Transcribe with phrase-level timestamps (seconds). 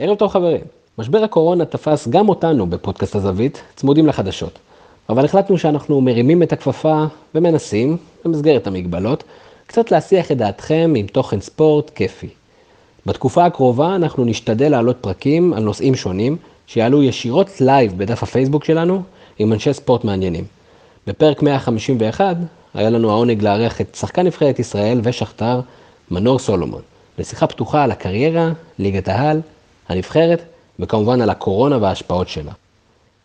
[0.00, 0.60] ערב טוב חברים,
[0.98, 4.58] משבר הקורונה תפס גם אותנו בפודקאסט הזווית, צמודים לחדשות.
[5.08, 9.24] אבל החלטנו שאנחנו מרימים את הכפפה ומנסים, במסגרת המגבלות,
[9.66, 12.28] קצת להסיח את דעתכם עם תוכן ספורט כיפי.
[13.06, 16.36] בתקופה הקרובה אנחנו נשתדל להעלות פרקים על נושאים שונים,
[16.66, 19.02] שיעלו ישירות live בדף הפייסבוק שלנו,
[19.38, 20.44] עם אנשי ספורט מעניינים.
[21.06, 22.36] בפרק 151
[22.74, 25.60] היה לנו העונג לארח את שחקן נבחרת ישראל ושכתר,
[26.10, 26.82] מנור סולומון,
[27.18, 29.40] לשיחה פתוחה על הקריירה, ליגת העל,
[29.88, 30.42] הנבחרת,
[30.78, 32.52] וכמובן על הקורונה וההשפעות שלה.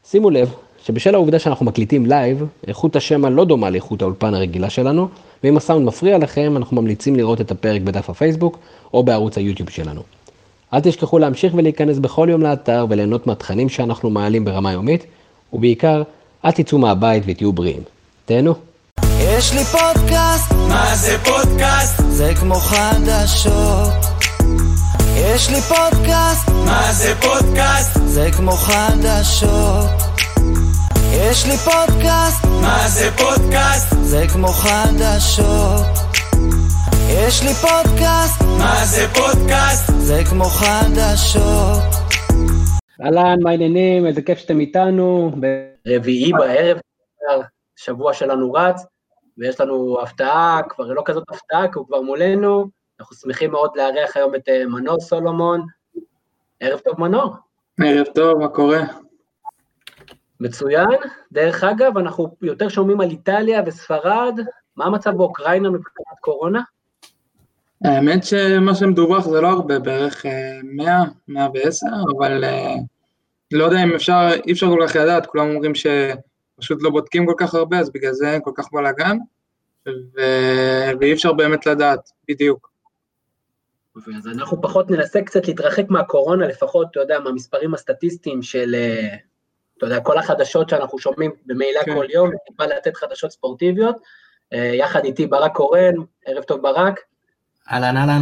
[0.10, 0.54] שימו לב
[0.86, 5.08] שבשל העובדה שאנחנו מקליטים live, איכות השמע לא דומה לאיכות האולפן הרגילה שלנו,
[5.44, 8.60] ואם הסאונד מפריע לכם, אנחנו ממליצים לראות את הפרק בדף הפייסבוק
[8.94, 10.02] או בערוץ היוטיוב שלנו.
[10.74, 15.06] אל תשכחו להמשיך ולהיכנס בכל יום לאתר וליהנות מהתכנים שאנחנו מעלים ברמה יומית,
[15.54, 16.04] ובעיקר,
[16.46, 17.82] אל תצאו מהבית ותהיו בריאים.
[18.26, 18.54] תהנו.
[19.20, 22.02] יש לי פודקאסט, מה זה פודקאסט?
[22.10, 24.13] זה כמו חדשות.
[25.16, 28.00] יש לי פודקאסט, מה זה פודקאסט?
[28.06, 29.90] זה כמו חדשות.
[31.14, 33.96] יש לי פודקאסט, מה זה פודקאסט?
[34.02, 35.86] זה כמו חדשות.
[37.10, 39.92] יש לי פודקאסט, מה זה פודקאסט?
[39.98, 41.84] זה כמו חדשות.
[43.06, 44.06] אהלן, מה העניינים?
[44.06, 45.32] איזה כיף שאתם איתנו.
[45.86, 46.78] ברביעי בערב,
[47.76, 48.86] שבוע שלנו רץ,
[49.38, 52.83] ויש לנו הפתעה, כבר לא כזאת הפתעה, כי הוא כבר מולנו.
[53.00, 55.66] אנחנו שמחים מאוד לארח היום את אה, מנור סולומון.
[56.60, 57.36] ערב טוב, מנור.
[57.82, 58.82] ערב טוב, מה קורה?
[60.40, 61.00] מצוין.
[61.32, 64.40] דרך אגב, אנחנו יותר שומעים על איטליה וספרד.
[64.76, 66.62] מה המצב באוקראינה מבחינת קורונה?
[67.86, 70.26] האמת שמה שמדווח זה לא הרבה, בערך
[70.64, 71.88] 100, 110,
[72.18, 72.76] אבל אה,
[73.52, 77.36] לא יודע אם אפשר, אי אפשר כל כך לדעת, כולם אומרים שפשוט לא בודקים כל
[77.38, 79.18] כך הרבה, אז בגלל זה אין כל כך בלאגן,
[79.88, 80.22] ו...
[81.00, 82.73] ואי אפשר באמת לדעת, בדיוק.
[83.98, 89.16] אז אנחנו פחות ננסה קצת להתרחק מהקורונה, לפחות, אתה יודע, מהמספרים הסטטיסטיים של, אה,
[89.78, 91.96] אתה יודע, כל החדשות שאנחנו שומעים במעילה כן.
[91.96, 93.96] כל יום, טיפה לתת חדשות ספורטיביות.
[94.54, 95.94] אה, יחד איתי ברק קורן,
[96.26, 97.00] ערב טוב ברק.
[97.72, 98.22] אהלן, אהלן.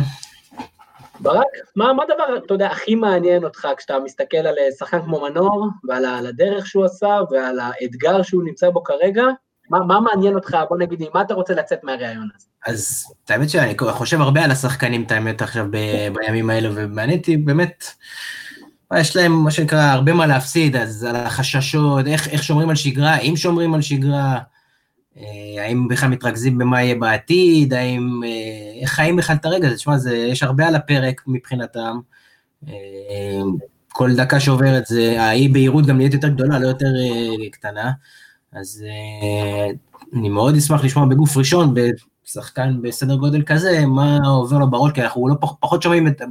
[1.19, 5.21] ברק, מה, מה הדבר, אתה יודע, הכי מעניין אותך כשאתה מסתכל על אה, שחקן כמו
[5.21, 9.23] מנור, ועל הדרך שהוא עשה, ועל האתגר שהוא נמצא בו כרגע?
[9.69, 12.45] מה, מה מעניין אותך, בוא נגיד, מה אתה רוצה לצאת מהראיון הזה?
[12.65, 17.45] אז את האמת שאני חושב הרבה על השחקנים, את האמת, עכשיו ב- בימים האלה, ומעניין
[17.45, 17.83] באמת,
[18.91, 22.75] מה, יש להם, מה שנקרא, הרבה מה להפסיד, אז על החששות, איך, איך שומרים על
[22.75, 24.39] שגרה, האם שומרים על שגרה,
[25.17, 29.75] אה, האם בכלל מתרכזים במה יהיה בעתיד, האם, אה, איך חיים בכלל את הרגע הזה,
[29.75, 31.99] תשמע, יש הרבה על הפרק מבחינתם.
[32.67, 33.41] אה,
[33.89, 37.91] כל דקה שעוברת זה, האי בהירות גם נהיית יותר גדולה, לא יותר אה, קטנה.
[38.53, 39.67] אז אה,
[40.13, 45.01] אני מאוד אשמח לשמוע בגוף ראשון, בשחקן בסדר גודל כזה, מה עובר לו בראש, כי
[45.01, 46.21] אנחנו לא פח, פחות שומעים את,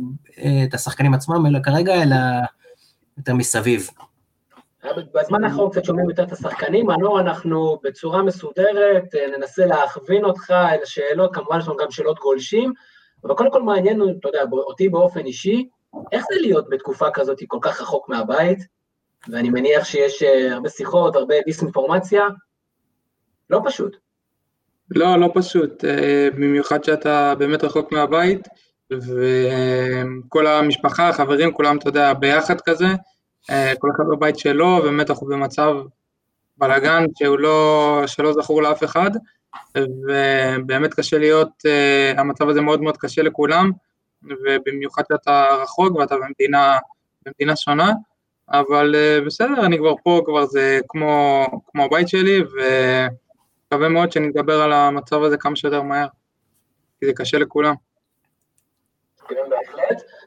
[0.65, 2.17] את השחקנים עצמם, אלא כרגע, אלא
[3.19, 3.89] יותר מסביב.
[5.15, 10.51] בזמן האחרון קצת שומעים יותר את השחקנים, מנור, אנחנו בצורה מסודרת, אה, ננסה להכווין אותך
[10.51, 12.73] אל השאלות, כמובן יש לנו גם שאלות גולשים,
[13.25, 15.69] אבל קודם כל מעניין, אתה יודע, אותי באופן אישי,
[16.13, 18.59] איך זה להיות בתקופה כזאת כל כך רחוק מהבית,
[19.29, 22.23] ואני מניח שיש אה, הרבה שיחות, הרבה דיסאינפורמציה,
[23.51, 23.97] לא פשוט.
[24.91, 28.49] לא, לא פשוט, אה, במיוחד שאתה באמת רחוק מהבית,
[28.91, 32.87] וכל המשפחה, החברים, כולם, אתה יודע, ביחד כזה,
[33.51, 35.75] אה, כל אחד בבית שלו, ובאמת אנחנו במצב
[36.57, 39.11] בלאגן שהוא לא, שלא זכור לאף אחד,
[39.77, 41.63] ובאמת קשה להיות,
[42.17, 43.71] המצב הזה מאוד מאוד קשה לכולם,
[44.23, 46.79] ובמיוחד שאתה רחוק ואתה במדינה,
[47.27, 47.93] במדינה שונה,
[48.53, 54.61] אבל אה, בסדר, אני כבר פה, כבר זה כמו, כמו הבית שלי, ומקווה מאוד שנתגבר
[54.61, 56.07] על המצב הזה כמה שיותר מהר,
[57.01, 57.75] כי זה קשה לכולם.
[59.29, 59.35] כן.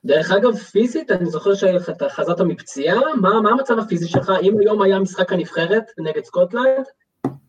[0.06, 4.32] דרך אגב, פיזית, אני זוכר שאתה חזרת מפציעה, מה, מה המצב הפיזי שלך?
[4.42, 6.86] אם היום היה משחק הנבחרת נגד סקוטלנד,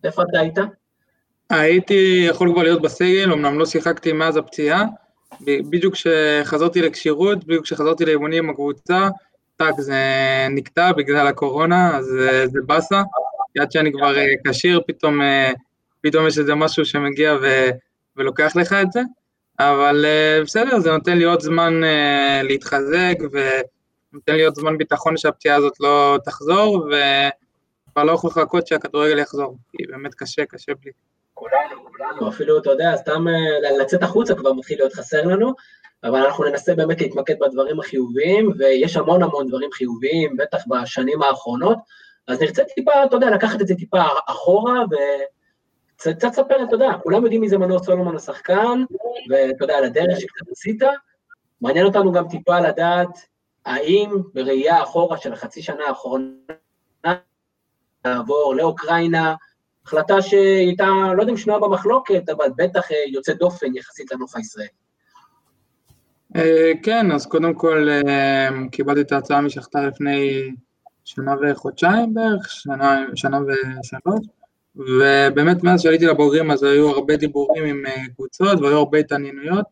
[0.04, 0.58] איפה אתה היית?
[1.50, 4.84] הייתי יכול כבר להיות בסגל, אמנם לא שיחקתי מאז הפציעה,
[5.40, 9.08] בדיוק כשחזרתי לכשירות, בדיוק כשחזרתי לאימונים עם הקבוצה,
[9.56, 9.96] טאק, זה
[10.50, 13.02] נקטע בגלל הקורונה, אז אה, זה באסה,
[13.60, 15.52] עד שאני כבר אה, כשיר, פתאום, אה,
[16.00, 17.46] פתאום יש איזה משהו שמגיע ו,
[18.16, 19.00] ולוקח לך את זה,
[19.58, 20.04] אבל
[20.42, 21.80] בסדר, זה נותן לי עוד זמן
[22.42, 26.88] להתחזק, ונותן לי עוד זמן ביטחון שהפציעה הזאת לא תחזור,
[27.88, 30.92] וכבר לא יכול לחכות שהכדורגל יחזור, כי באמת קשה, קשה בלי.
[31.34, 33.24] כולנו, כולנו, אפילו, אתה יודע, סתם
[33.80, 35.54] לצאת החוצה כבר מתחיל להיות חסר לנו,
[36.04, 41.78] אבל אנחנו ננסה באמת להתמקד בדברים החיוביים, ויש המון המון דברים חיוביים, בטח בשנים האחרונות,
[42.28, 44.84] אז נרצה טיפה, אתה יודע, לקחת את זה טיפה אחורה,
[45.96, 48.84] וקצת לספר, אתה יודע, כולם יודעים מי זה מנור סולומון השחקן,
[49.30, 50.82] ואתה יודע, על הדרך שקצת עשית,
[51.60, 53.18] מעניין אותנו גם טיפה לדעת
[53.66, 57.14] האם בראייה אחורה של החצי שנה האחרונה,
[58.04, 59.34] לעבור לאוקראינה,
[59.84, 60.86] החלטה שהייתה,
[61.16, 64.83] לא יודע אם שנויה במחלוקת, אבל בטח אה, יוצאת דופן יחסית לנוף הישראלי.
[66.36, 70.50] אה, כן, אז קודם כל אה, קיבלתי את ההצעה משכתר לפני
[71.04, 74.26] שנה וחודשיים בערך, שנה, שנה ושלוש,
[74.76, 77.82] ובאמת מאז שעליתי לבוגרים אז היו הרבה דיבורים עם
[78.14, 79.64] קבוצות והיו הרבה התעניינויות,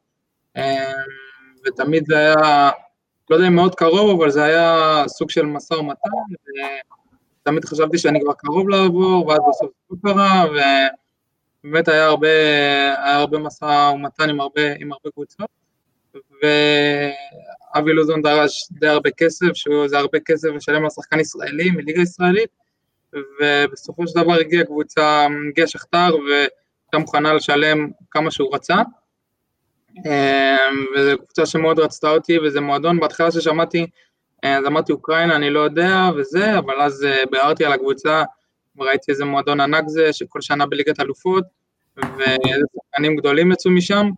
[1.66, 2.70] ותמיד זה היה,
[3.30, 6.10] לא יודע אם מאוד קרוב, אבל זה היה סוג של משא ומתן,
[7.42, 10.44] תמיד חשבתי שאני כבר קרוב לעבור, ואז בסוף זה לא קרה,
[11.64, 12.28] ובאמת היה הרבה,
[13.04, 15.61] היה הרבה משא ומתן עם הרבה, עם הרבה קבוצות,
[16.42, 22.50] ואבי לוזון דרש די הרבה כסף, שזה הרבה כסף לשלם לשחקן ישראלי מליגה ישראלית,
[23.12, 28.76] ובסופו של דבר הגיעה קבוצה, הגיע שכתר, והייתה מוכנה לשלם כמה שהוא רצה.
[30.96, 33.86] וזו קבוצה שמאוד רצתה אותי, וזה מועדון, בהתחלה ששמעתי
[34.44, 38.22] אה, אז אמרתי אוקראינה, אני לא יודע וזה, אבל אז אה, ביררתי על הקבוצה,
[38.76, 41.44] וראיתי איזה מועדון ענק זה, שכל שנה בליגת אלופות,
[41.96, 44.10] ואיזה שחקנים גדולים יצאו משם,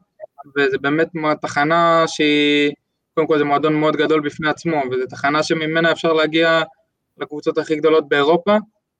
[0.56, 1.08] וזה באמת
[1.42, 2.72] תחנה שהיא,
[3.14, 6.62] קודם כל זה מועדון מאוד גדול בפני עצמו, וזו תחנה שממנה אפשר להגיע
[7.18, 8.56] לקבוצות הכי גדולות באירופה,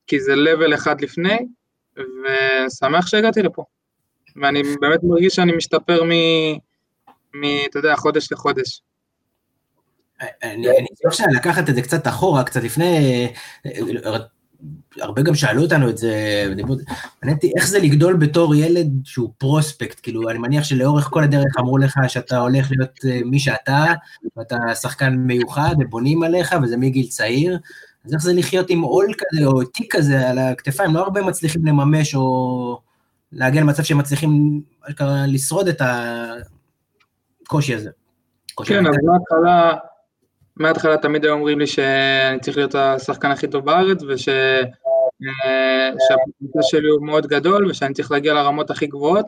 [0.07, 1.39] כי זה לבל אחד לפני,
[1.97, 3.65] ושמח שהגעתי לפה.
[4.37, 6.11] ואני באמת מרגיש שאני משתפר מ...
[7.35, 7.45] מ...
[7.71, 8.83] אתה יודע, חודש לחודש.
[10.43, 10.67] אני
[11.09, 13.29] חושב לקחת את זה קצת אחורה, קצת לפני,
[15.01, 20.01] הרבה גם שאלו אותנו את זה, מעניין אותי איך זה לגדול בתור ילד שהוא פרוספקט,
[20.03, 23.85] כאילו, אני מניח שלאורך כל הדרך אמרו לך שאתה הולך להיות אה, מי שאתה,
[24.37, 27.59] ואתה שחקן מיוחד, ובונים עליך, וזה מגיל צעיר,
[28.05, 31.67] אז איך זה לחיות עם עול כזה, או תיק כזה על הכתפיים, לא הרבה מצליחים
[31.67, 32.81] לממש, או
[33.33, 34.63] להגיע למצב שהם מצליחים,
[35.27, 35.83] לשרוד את
[37.45, 37.91] הקושי הזה.
[38.65, 39.75] כן, אז מההתחלה...
[40.57, 44.63] מההתחלה תמיד היו אומרים לי שאני צריך להיות השחקן הכי טוב בארץ, ושהפוטנציאל
[46.63, 49.27] שלי הוא מאוד גדול, ושאני צריך להגיע לרמות הכי גבוהות.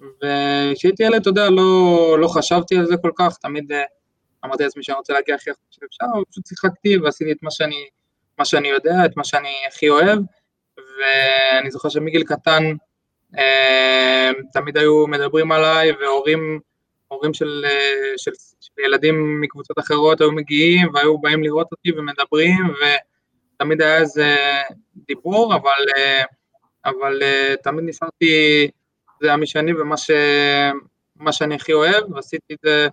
[0.00, 3.82] וכשהייתי ילד, אתה יודע, לא, לא חשבתי על זה כל כך, תמיד אה,
[4.44, 7.84] אמרתי לעצמי שאני רוצה להגיע הכי רחוק שאפשר, פשוט שיחקתי ועשיתי את מה שאני,
[8.38, 10.18] מה שאני יודע, את מה שאני הכי אוהב,
[10.78, 12.62] ואני זוכר שמגיל קטן
[13.38, 16.60] אה, תמיד היו מדברים עליי, והורים
[17.08, 17.64] הורים אה, של,
[18.16, 18.30] של
[18.84, 22.74] ילדים מקבוצות אחרות היו מגיעים והיו באים לראות אותי ומדברים,
[23.56, 24.36] ותמיד היה איזה
[24.96, 26.22] דיבור, אבל, אה,
[26.84, 28.68] אבל אה, תמיד נשארתי,
[29.20, 30.10] זה היה משני ומה ש,
[31.30, 32.88] שאני הכי אוהב, ועשיתי את זה,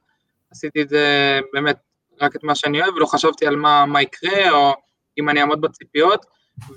[0.52, 1.78] עשיתי את זה באמת
[2.22, 4.74] רק את מה שאני אוהב, ולא חשבתי על מה, מה יקרה, או
[5.20, 6.26] אם אני אעמוד בציפיות,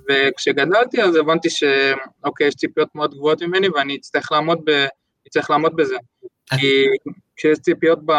[0.08, 4.86] וכשגדלתי אז הבנתי שאוקיי, יש ציפיות מאוד גבוהות ממני ואני אצטרך לעמוד, ב,
[5.26, 5.96] אצטרך לעמוד בזה.
[6.58, 6.84] כי
[7.36, 8.12] כשיש ציפיות ב...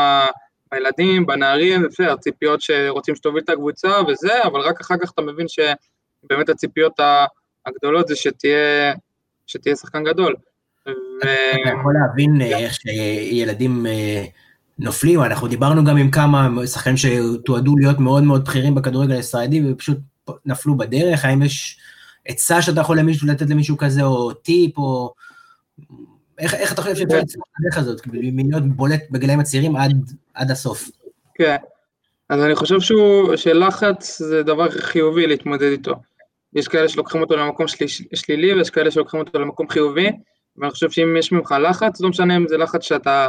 [0.71, 5.45] בילדים, בנערים, בסדר, ציפיות שרוצים שתוביל את הקבוצה וזה, אבל רק אחר כך אתה מבין
[5.47, 6.99] שבאמת הציפיות
[7.65, 8.93] הגדולות זה שתהיה,
[9.47, 10.35] שתהיה שחקן גדול.
[10.87, 10.91] ו...
[11.61, 14.25] אתה יכול להבין אה, איך שילדים אה,
[14.79, 19.97] נופלים, אנחנו דיברנו גם עם כמה שחקנים שתועדו להיות מאוד מאוד בכירים בכדורגל הישראלי ופשוט
[20.45, 21.79] נפלו בדרך, האם יש
[22.25, 25.13] עצה שאתה יכול למישהו, לתת למישהו כזה, או טיפ, או
[26.41, 27.21] איך, איך אתה חושב שאפשר כן.
[27.21, 29.91] לצלוח את הדרך הזאת, מלהיות בולט בגילאים הצעירים עד,
[30.33, 30.89] עד הסוף?
[31.35, 31.55] כן,
[32.29, 35.93] אז אני חושב שהוא, שלחץ זה דבר חיובי להתמודד איתו.
[36.53, 40.09] יש כאלה שלוקחים אותו למקום של, שלילי, ויש כאלה שלוקחים אותו למקום חיובי,
[40.57, 43.27] ואני חושב שאם יש ממך לחץ, לא משנה אם זה לחץ שאתה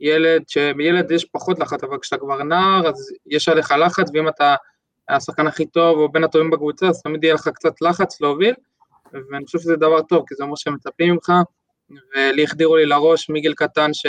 [0.00, 4.54] ילד, שילד יש פחות לחץ, אבל כשאתה כבר נער, אז יש עליך לחץ, ואם אתה
[5.08, 8.54] השחקן הכי טוב, או בין הטובים בקבוצה, אז תמיד יהיה לך קצת לחץ להוביל,
[9.12, 11.32] ואני חושב שזה דבר טוב, כי זה אומר שהם מצפים ממך,
[12.14, 14.06] ולי החדירו לי לראש מגיל קטן ש,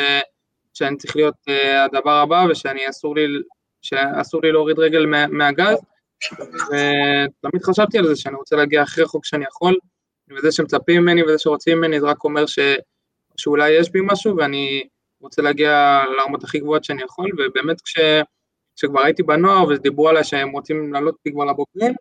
[0.73, 3.27] שאני צריך להיות uh, הדבר הבא ושאני אסור לי,
[3.81, 5.77] שאסור לי להוריד רגל מה, מהגז,
[6.33, 9.75] ותמיד חשבתי על זה שאני רוצה להגיע הכי רחוק שאני יכול,
[10.29, 12.59] וזה שמצפים ממני וזה שרוצים ממני זה רק אומר ש,
[13.37, 14.87] שאולי יש בי משהו ואני
[15.21, 17.99] רוצה להגיע לרמות הכי גבוהות שאני יכול, ובאמת כש,
[18.75, 21.93] כשכבר הייתי בנוער ודיברו עליי שהם רוצים לעלות אותי כבר לבוגרים,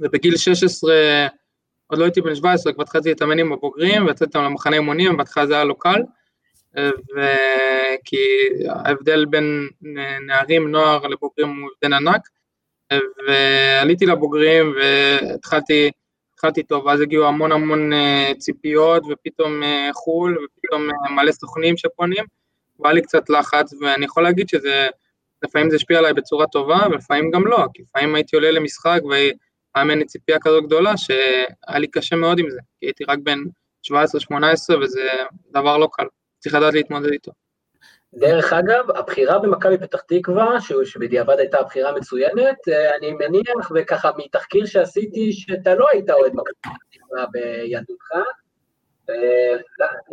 [0.00, 0.94] ובגיל 16
[1.90, 5.46] עוד לא הייתי בן 17, כבר התחלתי להתאמן עם הבוגרים ויצאתי איתם למחנה אימונים, בהתחלה
[5.46, 6.02] זה היה לא קל,
[8.04, 8.16] כי
[8.68, 9.68] ההבדל בין
[10.26, 12.28] נערים, נוער לבוגרים הוא הבדל ענק,
[13.26, 15.90] ועליתי לבוגרים והתחלתי
[16.38, 21.76] התחלתי טוב, ואז הגיעו המון המון אה, ציפיות, ופתאום אה, חו"ל, ופתאום אה, מלא סוכנים
[21.76, 22.24] שפונים,
[22.80, 24.88] והיה לי קצת לחץ, ואני יכול להגיד שזה,
[25.42, 29.00] לפעמים זה השפיע עליי בצורה טובה, ולפעמים גם לא, כי לפעמים הייתי עולה למשחק,
[29.78, 33.38] היה ממני ציפייה כזו גדולה שהיה לי קשה מאוד עם זה, כי הייתי רק בן
[33.86, 33.92] 17-18
[34.82, 35.08] וזה
[35.50, 36.04] דבר לא קל,
[36.38, 37.32] צריך לדעת להתמודד איתו.
[38.14, 44.66] דרך אגב, הבחירה במכבי פתח תקווה, שבדיעבד הייתה בחירה מצוינת, אה, אני מניח, וככה מתחקיר
[44.66, 48.10] שעשיתי, שאתה לא היית אוהד מכבי פתח תקווה בילדותך.
[49.10, 49.56] אה,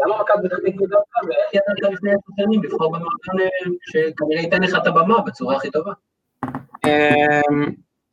[0.05, 4.63] למה מכבי פתח תקווה דווקא, ואיך ידעת לפני עשר שנים לבחור במועדון אה, שכנראה ייתן
[4.63, 5.91] לך את הבמה בצורה הכי טובה?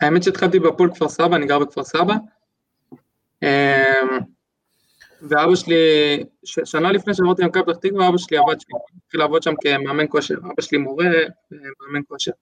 [0.02, 2.14] אמ, האמת שהתחלתי בפועל כפר סבא, אני גר בכפר סבא.
[3.42, 4.18] אמ,
[5.22, 5.76] ואבא שלי,
[6.44, 10.34] שנה לפני שעברתי למכבי פתח תקווה, אבא שלי עבד שם, התחיל לעבוד שם כמאמן כושר.
[10.34, 11.04] אבא שלי מורה,
[11.50, 12.32] מאמן כושר.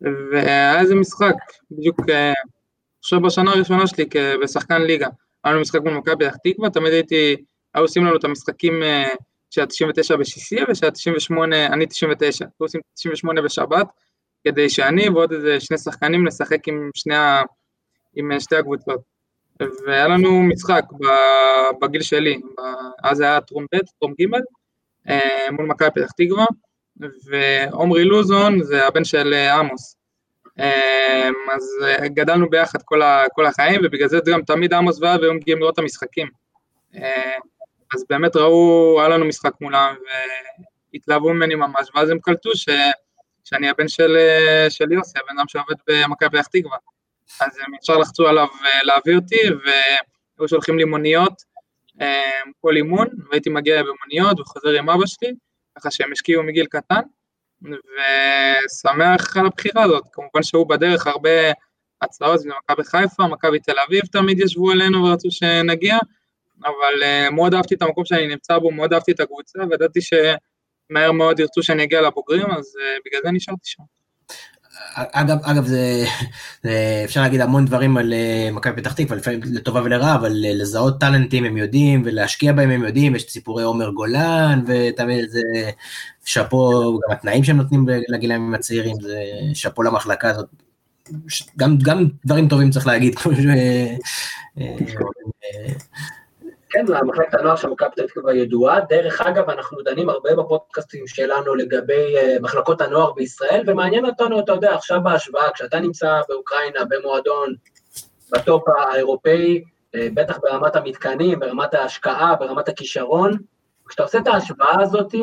[0.00, 1.34] והיה איזה משחק,
[1.70, 2.32] בדיוק, אה,
[3.02, 4.04] חושב בשנה הראשונה שלי
[4.44, 5.08] כשחקן ליגה.
[5.44, 7.36] היה לנו משחק מול מכבי פתח תקווה, תמיד הייתי,
[7.74, 9.08] היו עושים לנו את המשחקים אה,
[9.50, 13.86] של ה-99 בשישי ושל ה-98, אני 99, היו עושים 98 בשבת,
[14.46, 17.14] כדי שאני ועוד איזה שני שחקנים נשחק עם שני.
[18.16, 19.00] עם שתי הקבוצות.
[19.86, 20.84] והיה לנו משחק
[21.80, 22.40] בגיל שלי,
[23.04, 24.24] אז היה טרום ב', טרום ג',
[25.08, 26.46] אה, מול מכבי פתח תקווה,
[27.30, 29.96] ועומרי לוזון זה הבן של אה, עמוס.
[30.58, 31.62] אה, אז
[32.04, 35.74] גדלנו ביחד כל, ה, כל החיים, ובגלל זה גם תמיד עמוס ואבי היו מגיעים לראות
[35.74, 36.28] את המשחקים.
[37.94, 39.94] אז באמת ראו, היה לנו משחק מולם,
[40.92, 42.68] והתלהבו ממני ממש, ואז הם קלטו ש,
[43.48, 46.76] שאני הבן של, אה, של יוסי, הבן אדם שעובד במכבי פתח תקווה.
[47.40, 51.42] אז הם ישר לחצו עליו אה, להביא אותי, והיו שולחים לי מוניות
[52.00, 55.34] אה, כל אימון, והייתי מגיע במוניות וחוזר עם אבא שלי,
[55.78, 57.00] ככה שהם השקיעו מגיל קטן,
[57.62, 60.04] ושמח על הבחירה הזאת.
[60.12, 61.30] כמובן שהיו בדרך הרבה
[62.02, 65.98] הצעות, זה מכבי חיפה, מכבי תל אביב תמיד ישבו אלינו ורצו שנגיע,
[66.64, 70.00] אבל אה, מאוד אהבתי את המקום שאני נמצא בו, מאוד אהבתי את הקבוצה, וידעתי
[70.88, 73.82] שמהר מאוד ירצו שאני אגיע לבוגרים, אז אה, בגלל זה נשארתי שם.
[74.94, 76.04] אגב, אגב זה,
[76.62, 80.54] זה, אפשר להגיד המון דברים על אה, מכבי פתח תקווה, לפעמים לטובה ולרע, אבל אה,
[80.54, 85.40] לזהות טאלנטים הם יודעים, ולהשקיע בהם הם יודעים, יש את סיפורי עומר גולן, ותמיד זה
[86.24, 89.22] שאפו, גם התנאים שהם נותנים לגילאים הצעירים, זה
[89.54, 90.46] שאפו למחלקה הזאת.
[91.56, 93.38] גם, גם דברים טובים צריך להגיד, כמו ש...
[96.76, 98.80] כן, מחלקת הנוער של מכבי פתח תקווה ידועה.
[98.80, 104.52] דרך אגב, אנחנו דנים הרבה בפודקאסטים שלנו לגבי אה, מחלקות הנוער בישראל, ומעניין אותנו, אתה
[104.52, 107.54] יודע, עכשיו בהשוואה, כשאתה נמצא באוקראינה, במועדון,
[108.32, 109.64] בטופ האירופאי,
[109.94, 113.36] אה, בטח ברמת המתקנים, ברמת ההשקעה, ברמת הכישרון,
[113.88, 115.14] כשאתה עושה את ההשוואה הזאת,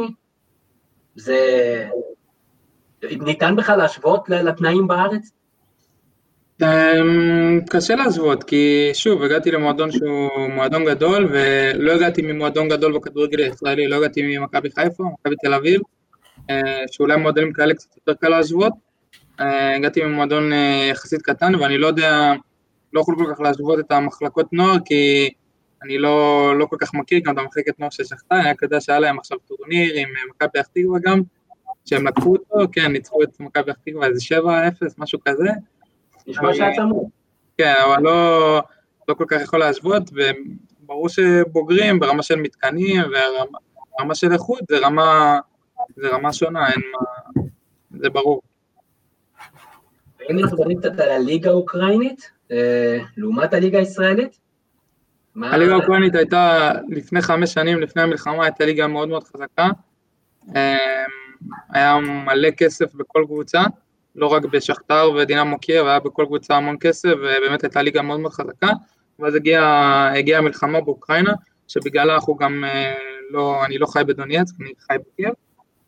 [1.15, 1.37] זה...
[3.03, 5.31] ניתן בכלל להשוות לתנאים בארץ?
[6.61, 13.43] אמ, קשה להשוות, כי שוב, הגעתי למועדון שהוא מועדון גדול, ולא הגעתי ממועדון גדול בכדורגל
[13.43, 15.81] הישראלי, לא הגעתי ממכבי חיפה, מכבי תל אביב,
[16.49, 18.73] אה, שאולי מועדונים כאלה קצת יותר קל להשוות.
[19.39, 22.33] אה, הגעתי ממועדון אה, יחסית קטן, ואני לא יודע,
[22.93, 25.29] לא יכול כל כך להשוות את המחלקות נוער, כי
[25.83, 28.99] אני לא, לא כל כך מכיר גם את המחלקת נוער שכתר, אני רק יודע שהיה
[28.99, 31.21] להם עכשיו טורניר עם מכבי פתח תקווה גם,
[31.85, 34.19] שהם לקחו אותו, כן, ניצחו את מכבי פתח תקווה איזה
[34.81, 35.49] 7-0, משהו כזה.
[36.27, 37.05] נשמע שהיה צמוד.
[37.57, 38.61] כן, אבל לא,
[39.07, 43.01] לא כל כך יכול להשוות, וברור שבוגרים ברמה של מתקנים
[43.99, 45.39] ורמה של איכות זה רמה,
[45.95, 47.41] זה רמה שונה, אין מה,
[47.99, 48.41] זה ברור.
[50.29, 54.39] אם אנחנו מדברים קצת על הליגה האוקראינית, אה, לעומת הליגה הישראלית?
[55.41, 59.67] הליגה האוקראינית הייתה לפני חמש שנים, לפני המלחמה, הייתה ליגה מאוד מאוד חזקה.
[60.47, 60.55] אמ,
[61.69, 63.61] היה מלא כסף בכל קבוצה,
[64.15, 68.33] לא רק בשכתר ודינמו קייב, היה בכל קבוצה המון כסף, ובאמת הייתה ליגה מאוד מאוד
[68.33, 68.69] חזקה.
[69.19, 71.33] ואז הגיעה הגיעה המלחמה באוקראינה,
[71.67, 72.93] שבגללה אנחנו גם, אה,
[73.29, 75.33] לא, אני לא חי בדונייצק, אני חי בקייב,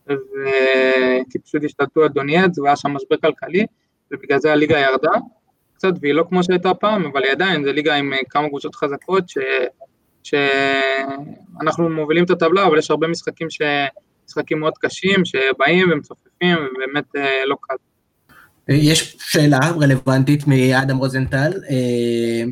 [0.08, 3.66] וכי פשוט השתלטו על דונייצק, והיה שם משבר כלכלי,
[4.12, 5.12] ובגלל זה הליגה ירדה
[5.74, 9.30] קצת, והיא לא כמו שהייתה פעם, אבל עדיין, זו ליגה עם אה, כמה קבוצות חזקות,
[9.30, 9.38] ש...
[10.24, 13.62] שאנחנו מובילים את הטבלה, אבל יש הרבה משחקים, ש...
[14.26, 17.76] משחקים מאוד קשים, שבאים ומצופפים, ובאמת אה, לא קל.
[18.70, 22.44] יש שאלה רלוונטית מאדם רוזנטל, אה,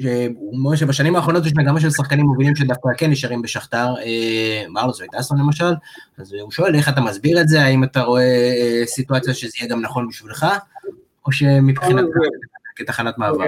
[0.00, 5.00] שהוא אומר שבשנים האחרונות יש מגמה של שחקנים מובילים שדווקא כן נשארים בשכתר, אה, מרלוס
[5.00, 5.74] וטסון למשל,
[6.18, 9.70] אז הוא שואל איך אתה מסביר את זה, האם אתה רואה אה, סיטואציה שזה יהיה
[9.70, 10.46] גם נכון בשבילך,
[11.26, 12.16] או שמבחינתך
[12.76, 13.44] כתחנת מעבר.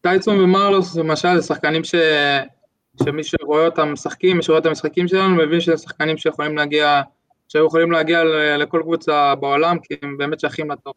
[0.00, 1.94] טייצון ומרלוס למשל זה שחקנים ש...
[3.04, 7.02] שמי שרואה אותם משחקים, מי שרואה את המשחקים שלנו, מבין שזה שחקנים שיכולים להגיע,
[7.52, 8.24] שהיו יכולים להגיע
[8.58, 10.94] לכל קבוצה בעולם, כי הם באמת שייכים לטוב.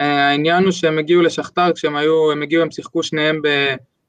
[0.00, 3.40] אה, העניין הוא שהם הגיעו לשכתר, כשהם היו, הם הגיעו, הם שיחקו שניהם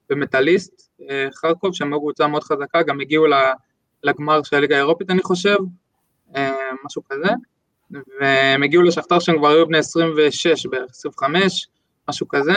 [0.09, 3.25] במטאליסט, אה, חרקוב, שהם היו קבוצה מאוד חזקה, גם הגיעו
[4.03, 5.55] לגמר של הליגה האירופית, אני חושב,
[6.35, 6.53] אה,
[6.85, 7.29] משהו כזה,
[8.19, 11.67] והם הגיעו לשכתר שהם כבר היו בני 26 בערך, 25,
[12.09, 12.53] משהו כזה,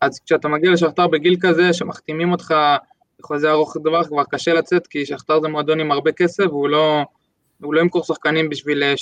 [0.00, 2.54] אז כשאתה מגיע לשכתר בגיל כזה, שמחתימים אותך
[3.20, 7.04] בחוזה ארוך טווח, כבר קשה לצאת, כי שכתר זה מועדון עם הרבה כסף, והוא לא,
[7.62, 8.94] הוא לא ימכור שחקנים בשביל אה,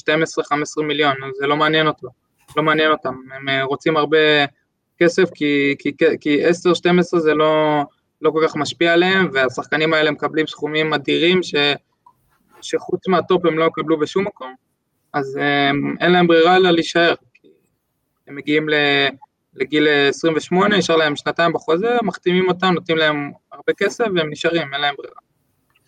[0.81, 2.09] 12-15 מיליון, אז זה לא מעניין אותו,
[2.57, 4.19] לא מעניין אותם, הם אה, רוצים הרבה
[4.99, 7.83] כסף כי, כי, כי 10-12 זה לא,
[8.23, 11.55] לא כל כך משפיע עליהם, והשחקנים האלה מקבלים סכומים אדירים ש,
[12.61, 14.55] שחוץ מהטופ הם לא יקבלו בשום מקום,
[15.13, 17.15] אז הם, אין להם ברירה אלא להישאר,
[18.27, 18.75] הם מגיעים ל...
[19.55, 24.81] לגיל 28, נשאר להם שנתיים בחוזה, מחתימים אותם, נותנים להם הרבה כסף והם נשארים, אין
[24.81, 25.28] להם ברירה.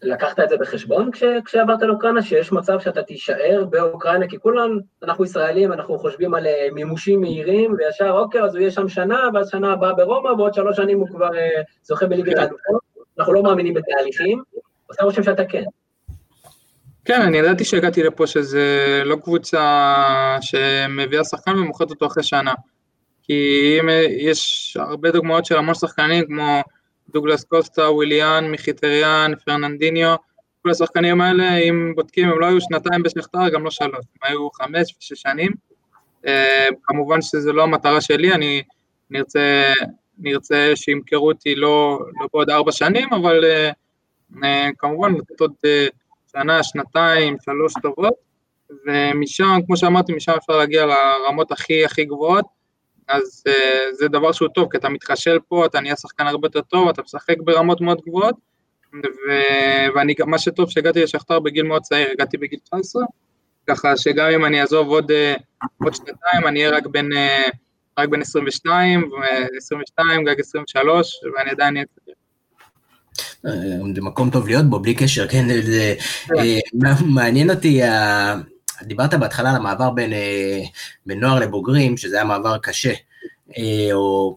[0.03, 5.25] לקחת את זה בחשבון כש, כשעברת לאוקראינה, שיש מצב שאתה תישאר באוקראינה, כי כולם, אנחנו
[5.25, 9.49] ישראלים, אנחנו חושבים על אה, מימושים מהירים, וישר, אוקיי, אז הוא יהיה שם שנה, ואז
[9.49, 12.81] שנה הבאה ברומא, ועוד שלוש שנים הוא כבר אה, זוכה בליגת האלופות.
[13.19, 14.43] אנחנו לא מאמינים בתהליכים,
[14.87, 15.65] עושה רושם שאתה כן.
[17.05, 22.53] כן, אני ידעתי שהגעתי לפה שזה לא קבוצה שמביאה שחקן ומוכרת אותו אחרי שנה.
[23.23, 23.89] כי אם
[24.19, 26.63] יש הרבה דוגמאות של המון שחקנים כמו
[27.13, 30.15] דוגלס קוסטה, וויליאן, מיכיטריאן, פרננדיניו,
[30.63, 34.51] כל השחקנים האלה, אם בודקים, הם לא היו שנתיים בשכתר, גם לא שלוש, הם היו
[34.51, 35.51] חמש ושש שנים.
[36.27, 38.63] אה, כמובן שזו לא המטרה שלי, אני
[39.11, 39.73] נרצה,
[40.19, 43.71] נרצה שימכרו אותי לא, לא בעוד ארבע שנים, אבל אה,
[44.45, 45.53] אה, כמובן לתת עוד
[46.33, 48.15] שנה, שנתיים, שלוש טובות,
[48.87, 52.60] ומשם, כמו שאמרתי, משם אפשר להגיע לרמות הכי הכי גבוהות.
[53.11, 56.61] אז uh, זה דבר שהוא טוב, כי אתה מתחשל פה, אתה נהיה שחקן הרבה יותר
[56.61, 58.35] טוב, אתה משחק ברמות מאוד גבוהות,
[58.95, 63.03] ו- ואני, מה שטוב שהגעתי לשכתר בגיל מאוד צעיר, הגעתי בגיל 19,
[63.67, 67.51] ככה שגם אם אני אעזוב עוד, uh, עוד שנתיים, אני אהיה רק בן, uh,
[67.99, 72.13] רק בן 22, ו-22, גג 23, ואני עדיין אהיה קצת...
[73.95, 75.95] זה מקום טוב להיות בו, בלי קשר, כן, זה
[77.07, 77.81] מעניין אותי,
[78.83, 80.61] דיברת בהתחלה על המעבר בין, אה,
[81.07, 82.93] בין נוער לבוגרים, שזה היה מעבר קשה,
[83.59, 84.37] אה, או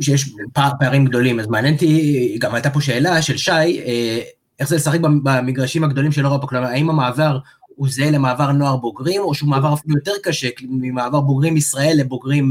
[0.00, 4.20] שיש פער, פערים גדולים, אז מעניין אותי, גם הייתה פה שאלה של שי, אה,
[4.60, 9.20] איך זה לשחק במגרשים הגדולים של אירופה, כלומר, האם המעבר הוא זהה למעבר נוער בוגרים,
[9.20, 12.50] או שהוא מעבר אפילו יותר קשה, ממעבר בוגרים ישראל לבוגרים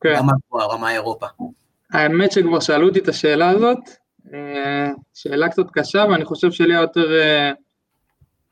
[0.00, 0.14] כן.
[0.16, 1.26] רמה גבוהה, רמה אירופה?
[1.92, 3.78] האמת שכבר שאלו אותי את השאלה הזאת,
[5.14, 7.08] שאלה קצת קשה, ואני חושב שלי יותר...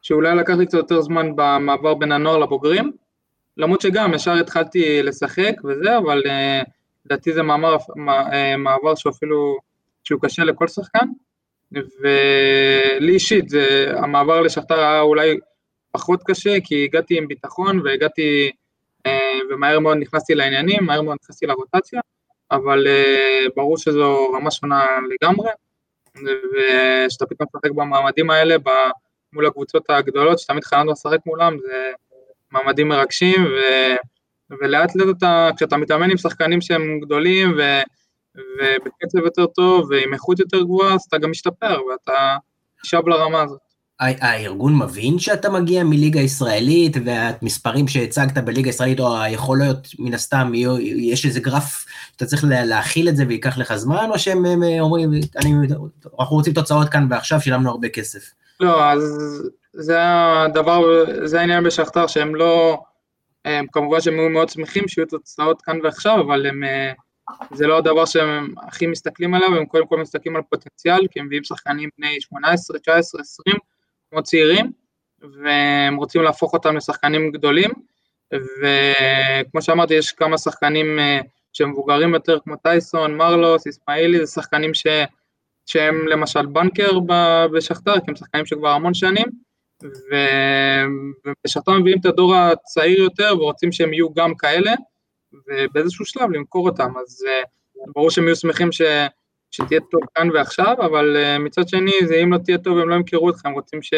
[0.06, 2.92] שאולי לקח לי קצת יותר זמן במעבר בין הנוער לבוגרים,
[3.56, 6.62] למרות שגם ישר התחלתי לשחק וזה, אבל אה,
[7.04, 7.76] לדעתי זה מאמר,
[8.08, 9.56] אה, מעבר שהוא אפילו,
[10.04, 11.06] שהוא קשה לכל שחקן,
[11.72, 15.36] ולי אישית, זה, המעבר לשכתר היה אולי
[15.92, 18.50] פחות קשה, כי הגעתי עם ביטחון והגעתי,
[19.06, 22.00] אה, ומהר מאוד נכנסתי לעניינים, מהר מאוד נכנסתי לרוטציה,
[22.50, 22.86] אבל
[23.56, 25.50] ברור שזו רמה שונה לגמרי,
[26.14, 28.56] ושאתה פתאום משחק במעמדים האלה,
[29.36, 31.90] מול הקבוצות הגדולות, שתמיד חייבנו לשחק מולם, זה
[32.50, 33.58] מעמדים מרגשים, ו...
[34.60, 37.80] ולאט לאט אתה, כשאתה מתאמן עם שחקנים שהם גדולים, ו...
[38.36, 42.36] ובקצב יותר טוב, ועם איכות יותר גבוהה, אז אתה גם משתפר, ואתה
[42.84, 43.58] נשאב לרמה הזאת.
[44.00, 50.52] הארגון מבין שאתה מגיע מליגה ישראלית, והמספרים שהצגת בליגה ישראלית, או היכולות, מן הסתם,
[50.96, 54.44] יש איזה גרף שאתה צריך להכיל את זה וייקח לך זמן, או שהם
[54.80, 55.54] אומרים, אני,
[56.20, 58.30] אנחנו רוצים תוצאות כאן ועכשיו, שילמנו הרבה כסף.
[58.60, 59.02] לא, אז
[59.72, 62.82] זה הדבר, זה העניין בשכתר, שהם לא,
[63.44, 66.92] הם, כמובן שהם היו מאוד שמחים שיהיו תוצאות כאן ועכשיו, אבל הם, אה,
[67.52, 71.26] זה לא הדבר שהם הכי מסתכלים עליו, הם קודם כל מסתכלים על פוטנציאל, כי הם
[71.26, 73.56] מביאים שחקנים בני 18, 19, 20,
[74.10, 74.72] כמו צעירים,
[75.18, 77.70] והם רוצים להפוך אותם לשחקנים גדולים,
[78.32, 81.20] וכמו שאמרתי, יש כמה שחקנים אה,
[81.52, 84.86] שהם מבוגרים יותר, כמו טייסון, מרלוס, אסמאעילי, זה שחקנים ש...
[85.66, 86.90] שהם למשל בנקר
[87.52, 89.26] בשכתר, כי הם שחקנים שכבר המון שנים,
[91.24, 94.72] ובשכתר מביאים את הדור הצעיר יותר ורוצים שהם יהיו גם כאלה,
[95.32, 97.42] ובאיזשהו שלב למכור אותם, אז אה,
[97.94, 98.82] ברור שהם יהיו שמחים ש,
[99.50, 102.94] שתהיה טוב כאן ועכשיו, אבל אה, מצד שני, זה אם לא תהיה טוב הם לא
[102.94, 103.94] ימכרו אותך, הם רוצים ש,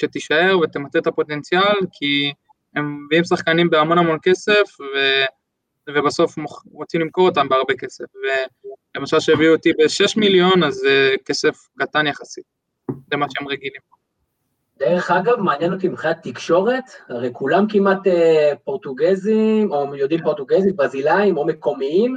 [0.00, 2.32] שתישאר ותמצא את הפוטנציאל, כי
[2.76, 5.24] הם מביאים שחקנים בהמון המון כסף, ו...
[5.88, 6.34] ובסוף
[6.72, 8.04] רוצים למכור אותם בהרבה כסף.
[8.96, 12.44] ולמשל שהביאו אותי ב-6 מיליון, אז זה כסף קטן יחסית,
[13.10, 13.80] זה מה שהם רגילים.
[14.78, 21.36] דרך אגב, מעניין אותי מבחינת תקשורת, הרי כולם כמעט אה, פורטוגזים, או יודעים פורטוגזית, ברזילאים,
[21.36, 22.16] או מקומיים,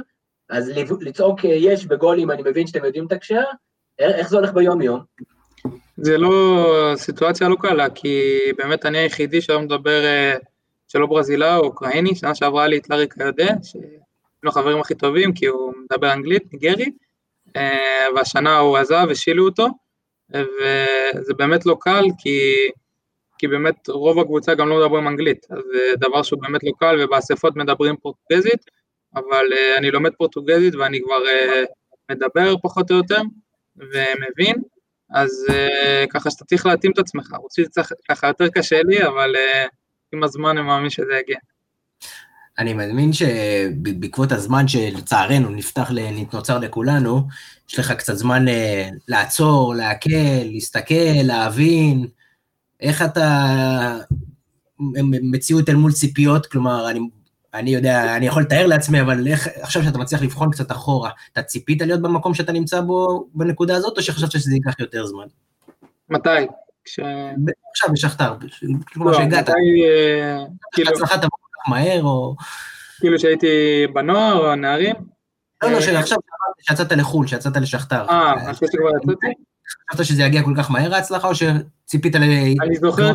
[0.50, 3.42] אז לצעוק אה, יש בגולים, אני מבין שאתם יודעים את הקשר,
[3.98, 5.00] איך זה הולך ביום-יום?
[5.96, 10.34] זה לא, סיטואציה לא קלה, כי באמת אני היחידי שהיום מדבר אה,
[10.88, 13.46] שלא ברזילאי או אוקראיני, שנה שעברה לי את לארי קיודה,
[14.40, 16.90] שהיינו החברים הכי טובים כי הוא מדבר אנגלית, ניגרי,
[17.56, 19.66] אה, והשנה הוא עזב, השילו אותו,
[20.30, 22.52] וזה באמת לא קל כי,
[23.38, 26.96] כי באמת רוב הקבוצה גם לא מדברים אנגלית, אז זה דבר שהוא באמת לא קל
[27.00, 28.60] ובאספות מדברים פורטוגזית,
[29.14, 31.66] אבל uh, אני לומד פורטוגזית ואני כבר uh,
[32.10, 33.20] מדבר פחות או יותר
[33.76, 34.62] ומבין,
[35.10, 37.64] אז אה, ככה שאתה צריך להתאים את עצמך, רוצים
[38.08, 39.66] ככה יותר קשה לי, אבל אה,
[40.12, 41.36] עם הזמן אני מאמין שזה יגיע.
[42.58, 45.90] אני מאמין שבעקבות הזמן שלצערנו נפתח,
[46.32, 47.28] נוצר לכולנו,
[47.68, 52.06] יש לך קצת זמן אה, לעצור, להקל, להסתכל, להבין.
[52.80, 53.98] איך אתה...
[55.22, 57.00] מציאות אל מול ציפיות, כלומר, אני,
[57.54, 61.42] אני יודע, אני יכול לתאר לעצמי, אבל איך, עכשיו שאתה מצליח לבחון קצת אחורה, אתה
[61.42, 65.26] ציפית להיות במקום שאתה נמצא בו בנקודה הזאת, או שחשבת שזה ייקח יותר זמן?
[66.10, 66.46] מתי?
[66.84, 67.00] כש...
[67.70, 68.34] עכשיו בשכתר,
[68.92, 69.52] כלומר לא, שהגעת, מתי,
[69.84, 71.37] אה, כאילו, הצלחה תבוא
[71.68, 72.34] מהר, או...
[73.00, 74.94] כאילו שהייתי בנוער או נערים?
[75.62, 76.18] לא, לא, אה, שעכשיו
[76.60, 78.04] שיצאת לחו"ל, שיצאת לשכתר.
[78.10, 79.26] אה, אחרי שכבר יצאתי?
[79.92, 82.22] חשבת שזה יגיע כל כך מהר ההצלחה, או שציפית ל...
[82.62, 83.12] אני זוכר.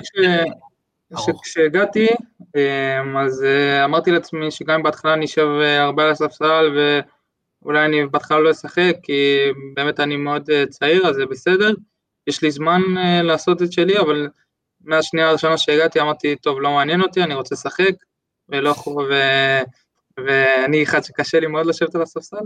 [1.18, 2.08] שכשהגעתי,
[2.56, 6.78] אמ, אז אה, אמרתי לעצמי שגם בהתחלה אני אשב אה, הרבה על הספסל
[7.62, 9.38] ואולי אני בהתחלה לא אשחק, כי
[9.74, 11.74] באמת אני מאוד צעיר, אז זה בסדר.
[12.28, 12.82] יש לי זמן
[13.24, 14.30] לעשות את שלי, אבל
[14.82, 17.92] מהשנייה הראשונה שהגעתי אמרתי, טוב, לא מעניין אותי, אני רוצה לשחק,
[18.50, 19.14] ולא יכול, ו...
[20.26, 22.46] ואני אחד שקשה לי מאוד לשבת על הספסל,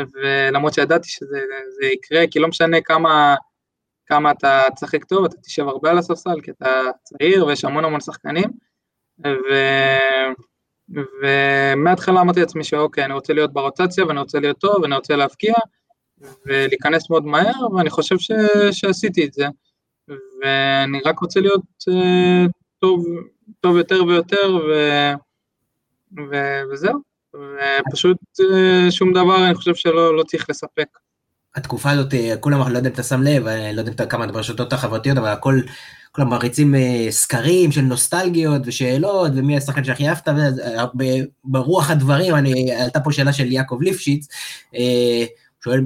[0.00, 1.40] ולמרות שידעתי שזה
[1.80, 3.34] זה יקרה, כי לא משנה כמה...
[4.06, 8.00] כמה אתה תשחק טוב, אתה תשב הרבה על הספסל, כי אתה צעיר ויש המון המון
[8.00, 8.50] שחקנים.
[9.26, 9.54] ו...
[11.22, 15.54] ומההתחלה אמרתי לעצמי שאוקיי, אני רוצה להיות ברוטציה ואני רוצה להיות טוב ואני רוצה להבקיע
[16.46, 18.30] ולהיכנס מאוד מהר, ואני חושב ש...
[18.72, 19.46] שעשיתי את זה.
[20.42, 23.04] ואני רק רוצה להיות uh, טוב,
[23.60, 24.72] טוב יותר ויותר, ו...
[26.16, 26.60] ו...
[26.72, 26.98] וזהו.
[27.88, 30.88] ופשוט uh, שום דבר אני חושב שלא לא צריך לספק.
[31.54, 34.06] התקופה הזאת, אה, כולם, לא יודע אם אתה שם לב, אני לא יודע אם אתה
[34.06, 35.60] כמה ברשתות החברתיות, אבל הכל,
[36.12, 40.84] כולם מריצים אה, סקרים של נוסטלגיות ושאלות, ומי השחקן שהכי אהבת, אה,
[41.44, 44.28] ברוח הדברים, אני, עלתה פה שאלה של יעקב ליפשיץ,
[44.74, 45.24] אה,
[45.64, 45.80] שואל,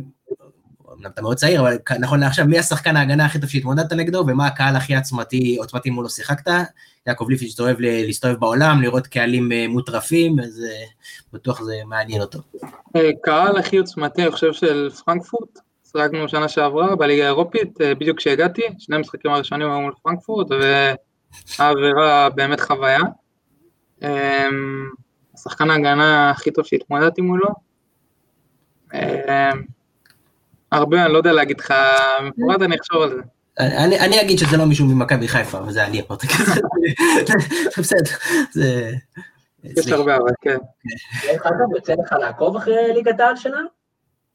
[1.06, 4.76] אתה מאוד צעיר, אבל נכון לעכשיו, מי השחקן ההגנה הכי טוב שהתמודדת נגדו, ומה הקהל
[4.76, 6.50] הכי עצמתי, עוצמתי מולו שיחקת?
[7.06, 10.84] יעקב ליפשיץ אוהב להסתובב בעולם, לראות קהלים אה, מוטרפים, אז אה,
[11.32, 12.38] בטוח זה מעניין אותו.
[12.96, 15.58] אה, קהל הכי עוצמתי, אני חושב, של פרנקפורט.
[15.92, 20.46] שיחקנו שנה שעברה בליגה האירופית, בדיוק כשהגעתי, שני המשחקים הראשונים היו מול פרנקפורט,
[21.58, 23.00] והעבירה באמת חוויה.
[24.02, 24.48] אה,
[25.34, 27.48] השחקן ההגנה הכי טוב שהתמודדתי מולו.
[30.72, 31.74] הרבה, אני לא יודע להגיד לך,
[32.22, 33.22] מפורט אני אחשוב על זה.
[33.58, 36.60] אני, אני אגיד שזה לא מישהו ממכבי חיפה, אבל זה אני אמרתי כזה.
[37.78, 38.16] בסדר,
[38.52, 38.92] זה...
[39.64, 40.56] יש הרבה אבל, כן.
[41.26, 43.68] דרך אגב, יוצא לך לעקוב אחרי ליגת העל שלנו?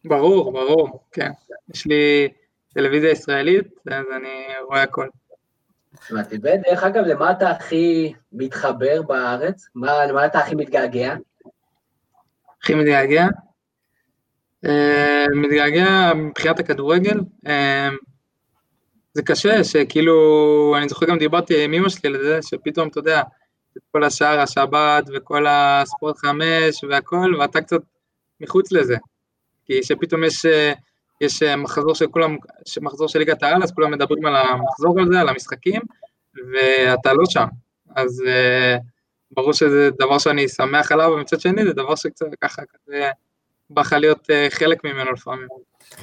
[0.05, 1.31] ברור, ברור, כן.
[1.73, 2.27] יש לי
[2.73, 5.07] טלוויזיה ישראלית, אז אני רואה הכל.
[6.11, 6.35] הבנתי.
[6.35, 9.67] ודרך אגב, למה אתה הכי מתחבר בארץ?
[9.75, 11.15] מה, למה אתה הכי מתגעגע?
[12.61, 13.25] הכי מתגעגע?
[14.65, 17.19] אה, מתגעגע מבחינת הכדורגל.
[17.47, 17.89] אה,
[19.13, 23.21] זה קשה, שכאילו, אני זוכר גם דיברתי עם אמא שלי על זה, שפתאום, אתה יודע,
[23.77, 27.81] את כל השער השבת וכל הספורט חמש והכל, ואתה קצת
[28.41, 28.95] מחוץ לזה.
[29.65, 30.73] כי שפתאום יש, אה,
[31.21, 32.37] יש מחזור של כולם,
[32.81, 35.81] מחזור של ליגת העל, אז כולם מדברים על המחזור הזה, על המשחקים,
[36.53, 37.47] ואתה לא שם.
[37.95, 38.23] אז
[39.31, 43.09] ברור שזה דבר שאני שמח עליו, ומצד שני זה דבר שקצת ככה כזה
[43.77, 45.47] לך להיות אה, חלק ממנו לפעמים.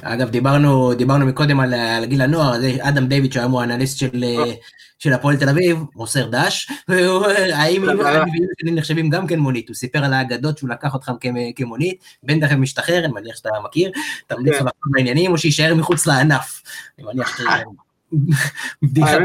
[0.01, 4.23] אגב, דיברנו, דיברנו מקודם על, על גיל הנוער, אדם דיוויד, שהיום הוא האנליסט של,
[4.99, 7.83] של הפועל תל אביב, מוסר דש, והוא, האם.
[7.83, 9.67] ואני שלי נחשבים גם כן מונית?
[9.67, 13.49] הוא סיפר על האגדות שהוא לקח אותך כמ- כמונית, בין תכף משתחרר, אני מניח שאתה
[13.63, 13.91] מכיר,
[14.27, 14.59] תמליץ כן.
[14.59, 16.61] לו לחזור לעניינים, או שיישאר מחוץ לענף.
[16.99, 17.49] אני מניח שזה...
[18.83, 19.17] בדיחה אה,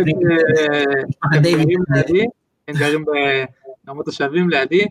[2.68, 3.04] הם גרים
[3.84, 4.84] ברמות השבים לידי,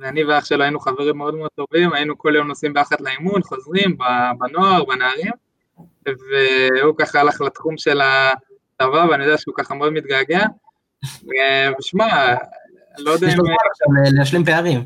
[0.00, 3.96] ואני ואח שלו היינו חברים מאוד מאוד טובים, היינו כל יום נוסעים ביחד לאימון, חוזרים
[4.38, 5.32] בנוער, בנערים,
[6.06, 10.40] והוא ככה הלך לתחום של הצבא, ואני יודע שהוא ככה מאוד מתגעגע.
[11.78, 12.34] ושמע,
[12.98, 13.38] לא יודע יש אם...
[13.38, 14.84] לו זמן עכשיו להשלים פערים.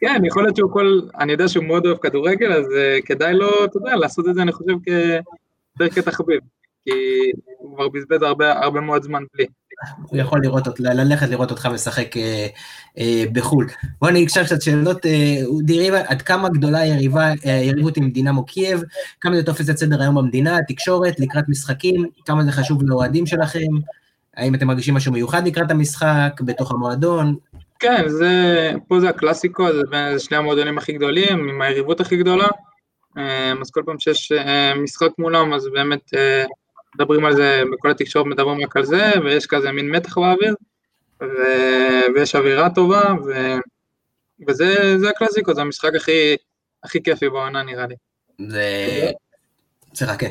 [0.00, 1.00] כן, יכול להיות שהוא כל...
[1.18, 4.42] אני יודע שהוא מאוד אוהב כדורגל, אז אה, כדאי לו, אתה יודע, לעשות את זה,
[4.42, 5.22] אני חושב, כ-
[5.80, 6.40] יותר כתחביב.
[6.84, 6.90] כי
[7.58, 9.46] הוא כבר בזבז הרבה הרבה מאוד זמן בלי.
[10.08, 12.46] הוא יכול לראות, אות- ללכת לראות אותך משחק אה,
[12.98, 13.66] אה, בחו"ל.
[14.00, 18.44] בוא נקשב קצת שאלות, אה, אודי ריבה, עד כמה גדולה היריבה, אה, היריבות עם דינמו
[18.44, 18.82] קייב,
[19.20, 23.66] כמה זה תופס את סדר היום במדינה, תקשורת, לקראת משחקים, כמה זה חשוב לאוהדים שלכם,
[24.36, 27.34] האם אתם מרגישים משהו מיוחד לקראת המשחק, בתוך המועדון,
[27.78, 28.32] כן, זה,
[28.88, 32.46] פה זה הקלאסיקו, זה בין- זה שני המועדונים הכי גדולים, עם היריבות הכי גדולה.
[33.18, 36.44] אה, אז כל פעם שיש אה, משחק מולם, אז באמת אה,
[36.94, 40.54] מדברים על זה, בכל התקשורת מדברים רק על זה, ויש כזה מין מתח באוויר,
[41.22, 43.58] ו- ויש אווירה טובה, ו-
[44.48, 46.36] וזה זה הקלאסיקו, זה המשחק הכי,
[46.84, 47.94] הכי כיפי בעונה נראה לי.
[48.48, 49.10] זה...
[49.94, 50.30] סליחה, כן.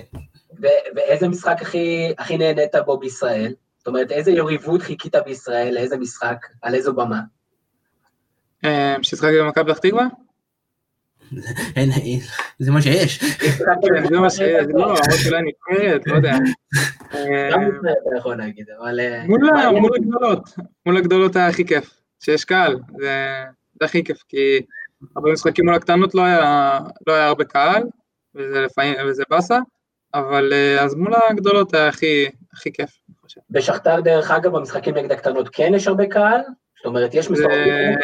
[0.95, 3.53] ואיזה משחק הכי, הכי נהנית בו בישראל?
[3.77, 7.19] זאת אומרת, איזה יריבות חיכית בישראל, לאיזה משחק, על איזו במה?
[8.65, 10.05] אה, ששיחקתי במכבי פתח תקווה?
[11.75, 12.19] אין, אין,
[12.59, 13.23] זה מה שיש.
[14.09, 14.39] זה מה ש...
[14.39, 16.33] לא, למרות שאולי נבחרת, לא יודע.
[17.13, 18.99] אה, גם לפני אתה יכול להגיד, אבל...
[18.99, 20.49] אה, מול הגדולות,
[20.85, 22.79] מול הגדולות היה הכי כיף, שיש קהל,
[23.79, 24.61] זה הכי כיף, כי
[25.15, 27.83] הרבה משחקים מול הקטנות לא היה לא הרבה קהל,
[28.35, 29.59] וזה לפעמים, וזה באסה,
[30.13, 32.89] אבל אה, אז מול הגדולות היה הכי כיף.
[33.49, 36.41] בשכתר, דרך אגב, במשחקים נגד הקטנות כן יש הרבה קהל?
[36.77, 37.97] זאת אומרת, יש זה, מספרים...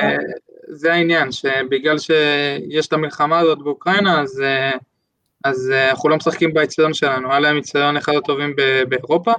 [0.69, 4.71] זה העניין, שבגלל שיש את המלחמה הזאת באוקראינה, אז, אה,
[5.43, 8.55] אז אה, אנחנו לא משחקים באצטדיון שלנו, היה להם אצטדיון אחד הטובים
[8.89, 9.31] באירופה,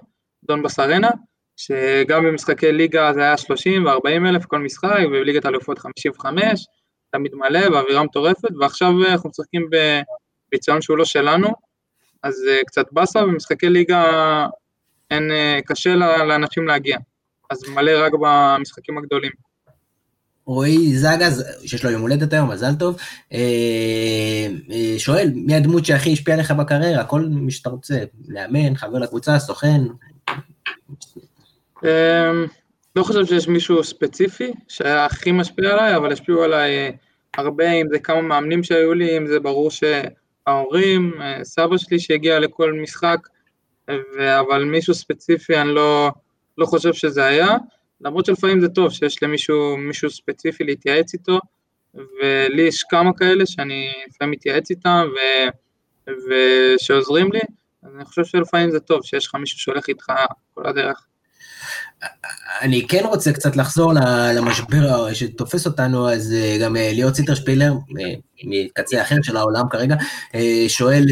[0.44, 1.10] דונבאס ארנה,
[1.56, 6.66] שגם במשחקי ליגה זה היה 30 ו-40 אלף כל משחק, ובליגת האלופות 55,
[7.10, 9.70] תמיד מלא, באווירה מטורפת, ועכשיו אה, אנחנו משחקים
[10.52, 11.48] באצטדיון שהוא לא שלנו,
[12.22, 14.46] אז קצת באסה, במשחקי ליגה
[15.10, 15.30] אין,
[15.66, 16.98] קשה לאנשים להגיע,
[17.50, 19.47] אז מלא רק במשחקים הגדולים.
[20.48, 22.96] רועי זגז, שיש לו יום הולדת היום, מזל טוב,
[23.32, 23.38] אה,
[24.70, 27.04] אה, שואל, מי הדמות שהכי השפיעה עליך בקריירה?
[27.04, 29.80] כל מי שאתה רוצה, לאמן, חבר לקבוצה, סוכן.
[31.84, 32.46] אמ,
[32.96, 36.90] לא חושב שיש מישהו ספציפי שהיה הכי משפיע עליי, אבל השפיעו עליי אה,
[37.36, 42.72] הרבה, אם זה כמה מאמנים שהיו לי, אם זה ברור שההורים, סבא שלי שהגיע לכל
[42.72, 43.28] משחק,
[44.18, 46.10] אבל מישהו ספציפי אני לא,
[46.58, 47.56] לא חושב שזה היה,
[48.00, 51.38] למרות שלפעמים זה טוב שיש למישהו מישהו ספציפי להתייעץ איתו,
[51.94, 57.40] ולי יש כמה כאלה שאני לפעמים מתייעץ איתם ו- ושעוזרים לי,
[57.82, 60.12] אז אני חושב שלפעמים זה טוב שיש לך מישהו שהולך איתך
[60.54, 61.06] כל הדרך.
[62.60, 63.92] אני כן רוצה קצת לחזור
[64.36, 69.96] למשבר שתופס אותנו, אז אה, גם אה, ליאור ציטרשפילר, אה, מקצה אחר של העולם כרגע,
[70.68, 71.04] שואל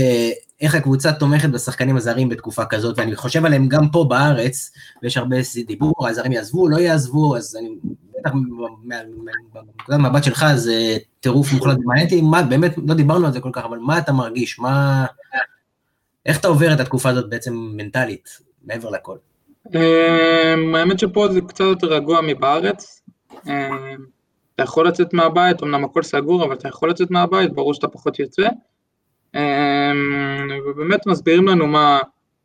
[0.61, 4.71] איך הקבוצה תומכת בשחקנים הזרים בתקופה כזאת, ואני חושב עליהם גם פה בארץ,
[5.03, 7.69] ויש הרבה דיבור, הזרים יעזבו, לא יעזבו, אז אני
[8.21, 8.31] בטח
[8.85, 11.79] מנקודת מבט שלך זה טירוף מוחלט.
[11.85, 14.59] מעניין אותי, מה, באמת לא דיברנו על זה כל כך, אבל מה אתה מרגיש?
[14.59, 15.07] מה...
[16.27, 18.29] איך אתה עובר את התקופה הזאת בעצם מנטלית,
[18.65, 19.17] מעבר לכל?
[19.75, 23.03] אמ, האמת שפה זה קצת יותר רגוע מבארץ.
[23.47, 23.97] אמ,
[24.55, 28.19] אתה יכול לצאת מהבית, אמנם הכל סגור, אבל אתה יכול לצאת מהבית, ברור שאתה פחות
[28.19, 28.49] יוצא.
[29.37, 31.99] אמ, ובאמת מסבירים לנו מה,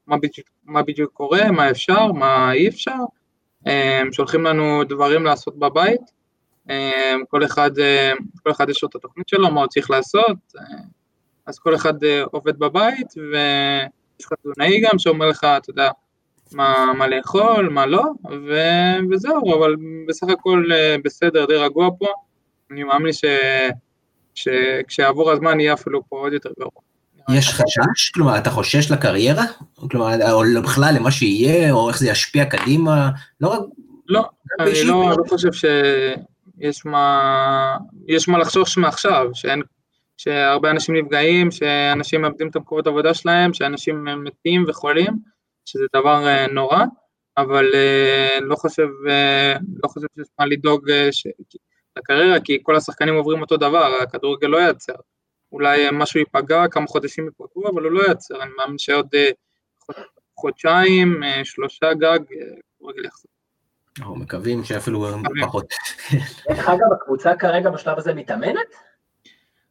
[0.08, 2.99] מה, בדיוק, מה בדיוק קורה, מה אפשר, מה אי אפשר.
[3.67, 6.01] אמ, שולחים לנו דברים לעשות בבית.
[6.69, 8.12] אמ, כל אחד, אה,
[8.43, 10.38] כל אחד יש לו את התוכנית שלו, מה הוא צריך לעשות.
[10.58, 10.63] אה,
[11.45, 15.89] אז כל אחד אה, עובד בבית, ויש לך תזונאי גם שאומר לך, אתה יודע,
[16.51, 18.04] מה, מה לאכול, מה לא,
[18.47, 18.56] ו,
[19.12, 19.75] וזהו, אבל
[20.08, 20.65] בסך הכל
[21.04, 22.08] בסדר, די רגוע פה.
[22.71, 23.25] אני מאמין ש,
[24.43, 26.82] שכשיעבור הזמן יהיה אפילו פה עוד יותר גרוע.
[27.30, 28.10] יש חשש?
[28.13, 29.43] כלומר, אתה חושש לקריירה?
[29.75, 33.10] כלומר, או בכלל למה שיהיה, או איך זה ישפיע קדימה?
[33.41, 33.60] לא רק...
[34.08, 34.25] לא,
[34.60, 35.15] אני באישית, לא, לא.
[35.17, 37.77] לא חושב שיש מה,
[38.08, 39.62] יש מה לחשוש מעכשיו, שאין,
[40.17, 45.13] שהרבה אנשים נפגעים, שאנשים מאבדים את המקומות העבודה שלהם, שאנשים מתים וחולים,
[45.65, 46.84] שזה דבר אה, נורא,
[47.38, 51.27] אבל אה, לא חושב, אה, לא חושב שיש מה לדאוג ש...
[51.97, 54.93] לקריירה, כי כל השחקנים עוברים אותו דבר, הכדורגל לא ייעצר.
[55.51, 59.30] אולי משהו ייפגע, כמה חודשים ייפגעו, אבל הוא לא ייעצר, אני מאמין שעוד אה,
[59.80, 59.95] חוד-
[60.38, 63.32] חודשיים, אה, שלושה גג, אה, הכדורגל יחזור.
[63.99, 65.08] אנחנו מקווים שאפילו
[65.41, 65.65] פחות.
[66.49, 68.75] דרך אגב, הקבוצה כרגע בשלב הזה מתאמנת?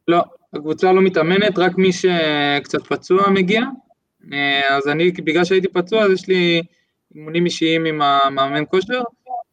[0.07, 0.21] לא,
[0.53, 3.61] הקבוצה לא מתאמנת, רק מי שקצת פצוע מגיע.
[4.69, 6.61] אז אני, בגלל שהייתי פצוע, אז יש לי
[7.15, 9.01] אימונים אישיים עם המאמן כושר,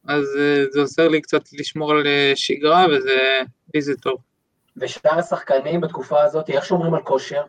[0.07, 3.39] אז אה, זה עוזר לי קצת לשמור על אה, שגרה, וזה,
[3.75, 4.17] לי זה טוב.
[4.77, 7.41] ושאר השחקנים בתקופה הזאת, איך שומרים על כושר?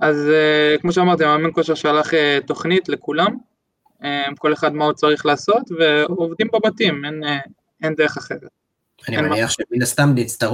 [0.00, 2.10] אז אה, כמו שאמרתי, המאמן כושר שלח
[2.46, 3.36] תוכנית לכולם,
[4.38, 7.22] כל אחד מה הוא צריך לעשות, ועובדים בבתים, אין,
[7.82, 8.40] אין דרך אחרת.
[9.08, 10.50] אני מניח שמן הסתם נצטרך,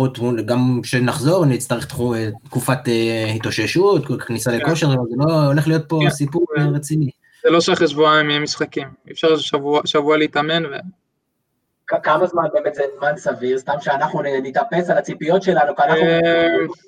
[0.46, 2.78] גם כשנחזור, נצטרך תחו- תקופת
[3.36, 6.10] התאוששות, כניסה לכושר, אבל זה לא הולך להיות פה כן.
[6.10, 7.10] סיפור רציני.
[7.42, 10.62] זה לא שאחרי שבועיים יהיה משחקים, אפשר שבוע, שבוע להתאמן,
[12.02, 13.58] כמה זמן באמת זה זמן סביר?
[13.58, 16.02] סתם שאנחנו נתאפס על הציפיות שלנו, כי אנחנו...
[16.02, 16.46] אה,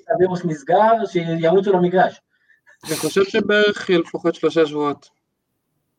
[0.09, 2.21] הווירוס נסגר, שירוצו למגרש.
[2.87, 5.09] אני חושב שבערך לפחות שלושה שבועות,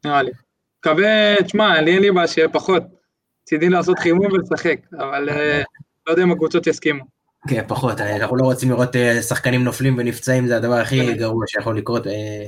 [0.05, 0.31] נראה לי.
[0.79, 2.83] מקווה, תשמע, לי אין לי בעיה שיהיה פחות.
[3.43, 5.63] מצידי לעשות חימום ולשחק, אבל אה,
[6.07, 7.05] לא יודע אם הקבוצות יסכימו.
[7.49, 11.45] כן, פחות, אה, אנחנו לא רוצים לראות אה, שחקנים נופלים ונפצעים, זה הדבר הכי גרוע
[11.47, 12.07] שיכול לקרות.
[12.07, 12.47] אה,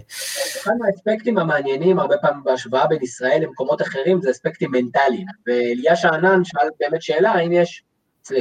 [0.63, 5.27] אחד מהאספקטים המעניינים, הרבה פעמים בהשוואה בין ישראל למקומות אחרים, זה אספקטים מנטליים.
[5.47, 7.83] ואליה שאנן שאל באמת שאלה, האם יש,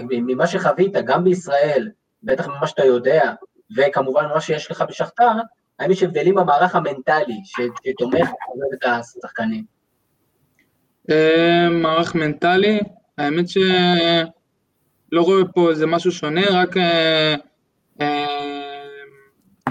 [0.01, 1.89] ממה שחווית, גם בישראל,
[2.23, 3.33] בטח ממה שאתה יודע,
[3.77, 5.31] וכמובן מה שיש לך בשכתר,
[5.79, 8.29] האם יש הבדלים במערך המנטלי ש- שתומך
[8.73, 9.63] את השחקנים?
[11.71, 12.79] מערך מנטלי,
[13.17, 13.45] האמת
[15.09, 17.35] שלא רואה פה איזה משהו שונה, רק אה,
[18.01, 18.25] אה,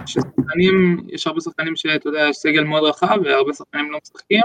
[0.06, 4.42] ששחקנים, יש הרבה שחקנים שאתה יודע, יש סגל מאוד רחב והרבה שחקנים לא משחקים,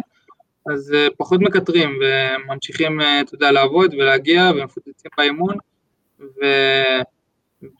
[0.73, 5.55] אז אה, פחות מקטרים וממשיכים, אה, אתה יודע, לעבוד ולהגיע ומפוצצים באימון,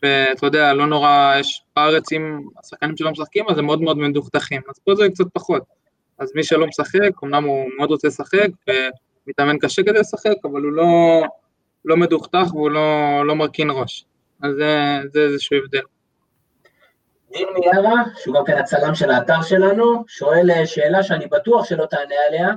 [0.02, 4.60] ואתה יודע, לא נורא, יש בארץ אם השחקנים שלא משחקים, אז הם מאוד מאוד מדוכדכים,
[4.68, 5.62] אז פה זה קצת פחות.
[6.18, 8.48] אז מי שלא משחק, אמנם הוא מאוד רוצה לשחק,
[9.26, 11.22] ומתאמן קשה כדי לשחק, אבל הוא לא,
[11.84, 12.80] לא מדוכדך והוא לא,
[13.26, 14.04] לא מרכין ראש.
[14.42, 15.80] אז זה, זה איזשהו הבדל.
[17.32, 21.86] דין מיארה, שהוא גם כן הצלם של האתר שלנו, שואל אה, שאלה שאני בטוח שלא
[21.86, 22.48] תענה עליה,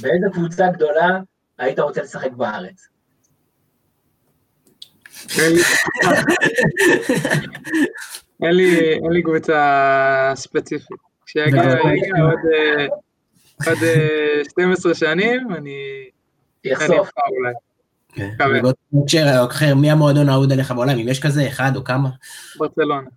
[0.00, 1.18] באיזה קבוצה גדולה
[1.58, 2.88] היית רוצה לשחק בארץ?
[5.38, 5.62] אין לי-
[8.42, 10.96] אין לי, אין לי קבוצה ספציפית.
[11.26, 12.86] כשיגיע עוד, אה,
[13.66, 15.58] עוד אה, 12 שנים, אני...
[16.64, 17.08] אני יחשוף.
[18.16, 18.30] אבחר אולי.
[18.30, 18.30] כן.
[18.34, 18.58] מקווה.
[18.58, 20.98] ובאותו הקשר אחר, מי המועדון האהוד עליך בעולם?
[20.98, 22.08] אם יש כזה, אחד או כמה?
[22.56, 23.08] ברצלונה.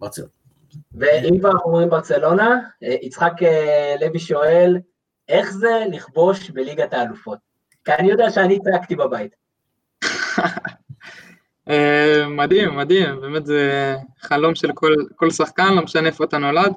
[0.00, 0.30] ברצלונה.
[0.94, 4.78] ואם כבר אנחנו אומרים ברצלונה, אה, יצחק אה, לוי שואל,
[5.28, 7.38] איך זה לכבוש בליגת האלופות?
[7.84, 9.34] כי אני יודע שאני צעקתי בבית.
[11.68, 16.72] אה, מדהים, מדהים, באמת זה חלום של כל, כל שחקן, לא משנה איפה אתה נולד,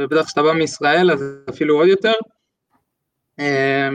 [0.00, 2.12] ובטח כשאתה בא מישראל אז אפילו עוד יותר.
[3.40, 3.88] אה,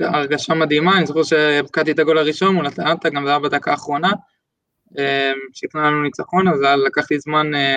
[0.00, 4.10] הרגשה מדהימה, אני זוכר שהבקעתי את הגול הראשון מול אטלנטה, גם זה היה בדקה האחרונה,
[4.98, 7.76] אה, שהקנה לנו ניצחון, אז לקח לי זמן אה,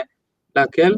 [0.55, 0.95] להקל,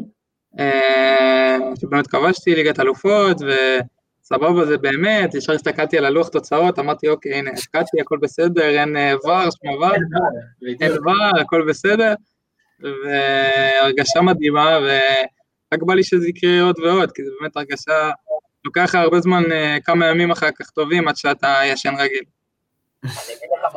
[0.58, 7.34] אה, שבאמת כבשתי ליגת אלופות, וסבבה זה באמת, ישר הסתכלתי על הלוח תוצאות, אמרתי אוקיי,
[7.34, 9.94] הנה, הבקעתי, הכל בסדר, אין אה, ור, שמו ור,
[10.80, 10.94] אין.
[10.94, 12.14] דבר, הכל בסדר,
[12.80, 18.10] והרגשה מדהימה, ורק בא לי שזה יקרה עוד ועוד, כי זה באמת הרגשה,
[18.66, 22.22] לוקח הרבה זמן, אה, כמה ימים אחר כך טובים, עד שאתה ישן רגיל.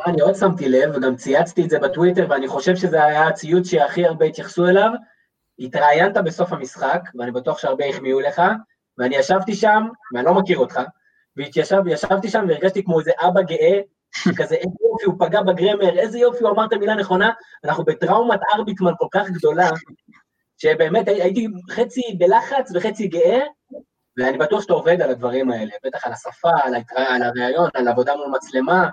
[0.06, 4.06] אני עוד שמתי לב, וגם צייצתי את זה בטוויטר, ואני חושב שזה היה הציוץ שהכי
[4.06, 4.90] הרבה התייחסו אליו.
[5.58, 8.42] התראיינת בסוף המשחק, ואני בטוח שהרבה החמיאו לך,
[8.98, 9.82] ואני ישבתי שם,
[10.14, 10.80] ואני לא מכיר אותך,
[11.84, 13.80] וישבתי שם והרגשתי כמו איזה אבא גאה,
[14.38, 17.30] כזה איזה יופי, הוא פגע בגרמר, איזה יופי, הוא אמר את המילה נכונה,
[17.64, 19.70] אנחנו בטראומת ארביטמן כל כך גדולה,
[20.58, 23.40] שבאמת הי- הייתי חצי בלחץ וחצי גאה,
[24.16, 27.00] ואני בטוח שאתה עובד על הדברים האלה, בטח על השפה, על, ההתרא...
[27.00, 28.88] על הראיון, על עבודה מול מצלמה,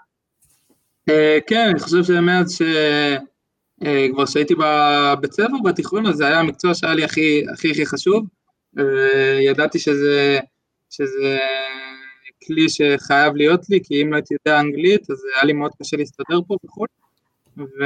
[1.10, 2.62] אה, כן, אני חושב שמאז ש...
[3.86, 7.86] אה, כבר שהייתי בבית ספר, בתיכון, אז זה היה המקצוע שהיה לי הכי הכי הכי
[7.86, 8.26] חשוב.
[8.80, 10.40] אה, ידעתי שזה,
[10.90, 11.38] שזה
[12.48, 15.98] כלי שחייב להיות לי, כי אם לא הייתי יודע אנגלית, אז היה לי מאוד קשה
[15.98, 16.88] להסתדר פה בחו"ל.
[17.58, 17.84] ו...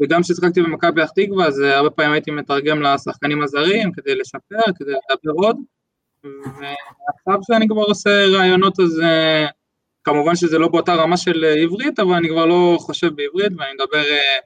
[0.00, 4.90] וגם כששיחקתי במכבי פתח תקווה, אז הרבה פעמים הייתי מתרגם לשחקנים הזרים כדי לשפר, כדי
[4.90, 5.56] לדבר עוד.
[6.24, 9.46] ועכשיו שאני כבר עושה רעיונות, אז אה,
[10.04, 13.72] כמובן שזה לא באותה רמה של אה, עברית, אבל אני כבר לא חושב בעברית ואני
[13.74, 14.38] מדבר אה,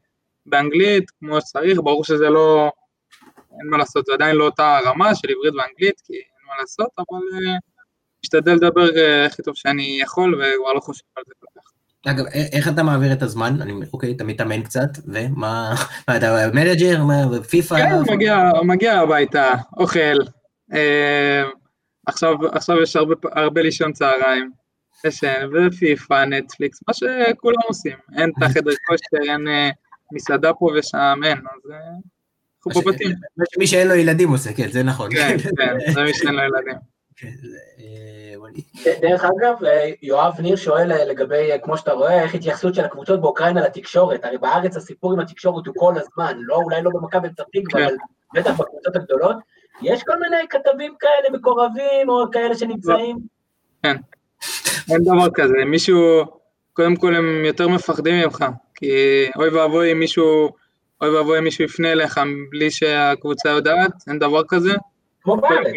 [0.46, 2.70] באנגלית כמו שצריך, ברור שזה לא,
[3.60, 6.88] אין מה לעשות, זה עדיין לא אותה רמה של עברית ואנגלית, כי אין מה לעשות,
[6.98, 7.56] אבל
[8.24, 8.88] משתדל לדבר
[9.26, 11.70] הכי טוב שאני יכול וכבר לא חושב על זה כל כך.
[12.06, 13.56] אגב, איך אתה מעביר את הזמן?
[13.60, 15.74] אני, אוקיי, אתה מתאמן קצת, ומה,
[16.08, 17.74] מה, אתה manager, מה, פיפא?
[17.74, 20.16] כן, מגיע, מגיע הביתה, אוכל,
[22.06, 24.50] עכשיו, עכשיו יש הרבה, הרבה לישון צהריים,
[25.06, 29.70] ישן, ופיפא, נטפליקס, מה שכולם עושים, אין את החדר כושר, אין אה,
[30.12, 31.78] מסעדה פה ושם, אין, אז אה,
[32.66, 33.10] אנחנו בבתים.
[33.36, 35.14] מה שמי שאין לו ילדים עושה, כן, זה נכון.
[35.14, 36.76] כן, כן, זה מי שאין לו ילדים.
[37.16, 37.28] כן,
[37.78, 38.14] אה,
[39.00, 42.84] דרך אגב, אה, יואב ניר שואל אה, לגבי, אה, כמו שאתה רואה, איך התייחסות של
[42.84, 44.24] הקבוצות באוקראינה לתקשורת.
[44.24, 47.86] הרי בארץ הסיפור עם התקשורת הוא כל הזמן, לא, אולי לא במכבי פתח תקווה, כן.
[47.86, 47.94] אבל
[48.34, 49.36] בטח בקבוצות הגדולות.
[49.82, 53.16] יש כל מיני כתבים כאלה מקורבים, או כאלה שנמצאים.
[53.84, 56.24] אין דבר כזה, מישהו,
[56.72, 58.90] קודם כל הם יותר מפחדים ממך, כי
[59.36, 60.48] אוי ואבוי אם מישהו,
[61.00, 64.72] אוי ואבוי אם מישהו יפנה אליך בלי שהקבוצה יודעת, אין דבר כזה.
[65.22, 65.74] כמו בארץ.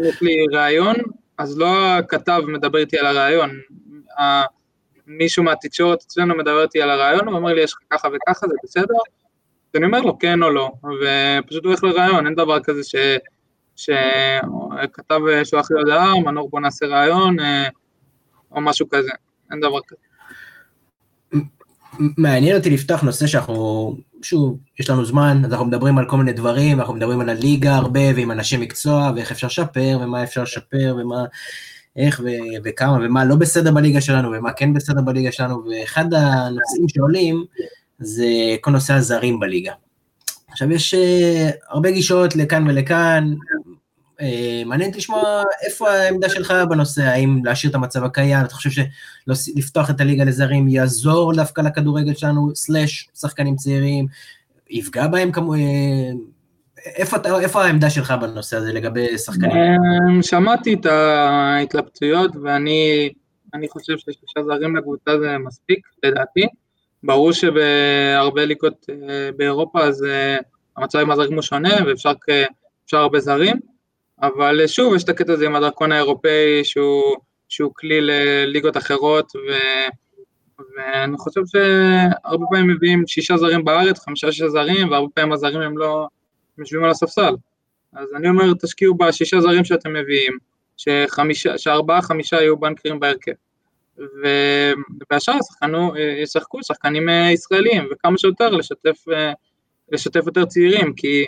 [0.00, 0.94] יש לי ראיון,
[1.38, 1.66] אז לא
[1.98, 3.50] הכתב מדבר איתי על הראיון,
[4.20, 4.44] ה-
[5.06, 8.54] מישהו מהתקשורת אצלנו מדבר איתי על הראיון, הוא אומר לי יש לך ככה וככה, זה
[8.64, 8.94] בסדר?
[9.76, 12.94] אני אומר לו כן או לא, ופשוט הולך לראיון, אין דבר כזה ש...
[13.76, 17.68] שכתב שולח לי הודעה, מנור בוא נעשה ראיון, אה,
[18.52, 19.10] או משהו כזה,
[19.50, 20.04] אין דבר כזה.
[22.18, 26.32] מעניין אותי לפתוח נושא שאנחנו, שוב, יש לנו זמן, אז אנחנו מדברים על כל מיני
[26.32, 30.96] דברים, אנחנו מדברים על הליגה הרבה, ועם אנשי מקצוע, ואיך אפשר לשפר, ומה אפשר לשפר,
[30.98, 31.24] ומה,
[31.96, 36.88] איך ו- וכמה, ומה לא בסדר בליגה שלנו, ומה כן בסדר בליגה שלנו, ואחד הנושאים
[36.88, 37.44] שעולים,
[37.98, 38.26] זה
[38.60, 39.72] כל נושא הזרים בליגה.
[40.48, 43.34] עכשיו, יש אה, הרבה גישות לכאן ולכאן.
[44.20, 48.84] אה, מעניין לשמוע איפה העמדה שלך בנושא, האם להשאיר את המצב הקיים, אתה חושב
[49.26, 54.06] שלפתוח את הליגה לזרים יעזור דווקא לכדורגל שלנו, סלאש שחקנים צעירים,
[54.70, 55.54] יפגע בהם כמו...
[55.54, 55.60] אה,
[56.86, 59.52] איפה, איפה העמדה שלך בנושא הזה לגבי שחקנים?
[59.56, 63.08] אמ, שמעתי את ההתלבטויות, ואני
[63.54, 66.46] אני חושב ששלושה זרים לקבוצה זה מספיק, לדעתי.
[67.04, 70.36] ברור שבהרבה ליגות אה, באירופה אז אה,
[70.76, 73.56] המצב עם הזרים הוא שונה, ואפשר הרבה זרים,
[74.22, 77.16] אבל אה, שוב, יש את הקטע הזה עם הדרכון האירופאי, שהוא,
[77.48, 79.52] שהוא כלי לליגות אחרות, ו,
[80.76, 85.78] ואני חושב שהרבה פעמים מביאים שישה זרים בארץ, חמישה שישה זרים, והרבה פעמים הזרים הם
[85.78, 86.06] לא,
[86.58, 87.34] יושבים על הספסל.
[87.92, 90.38] אז אני אומר, תשקיעו בשישה זרים שאתם מביאים,
[90.76, 93.32] שחמישה, שארבעה, חמישה יהיו בנקרים בהרכב.
[95.10, 99.32] והשאר ישחקנו, ישחקו שחקנים אה, ישראלים, וכמה שיותר לשתף, אה,
[99.92, 101.24] לשתף יותר צעירים, כי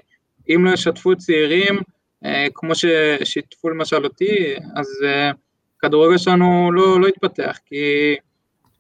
[0.49, 1.79] אם לא ישתפו צעירים,
[2.25, 5.31] אה, כמו ששיתפו למשל אותי, אז אה,
[5.79, 8.15] כדורגל שלנו לא, לא יתפתח, כי,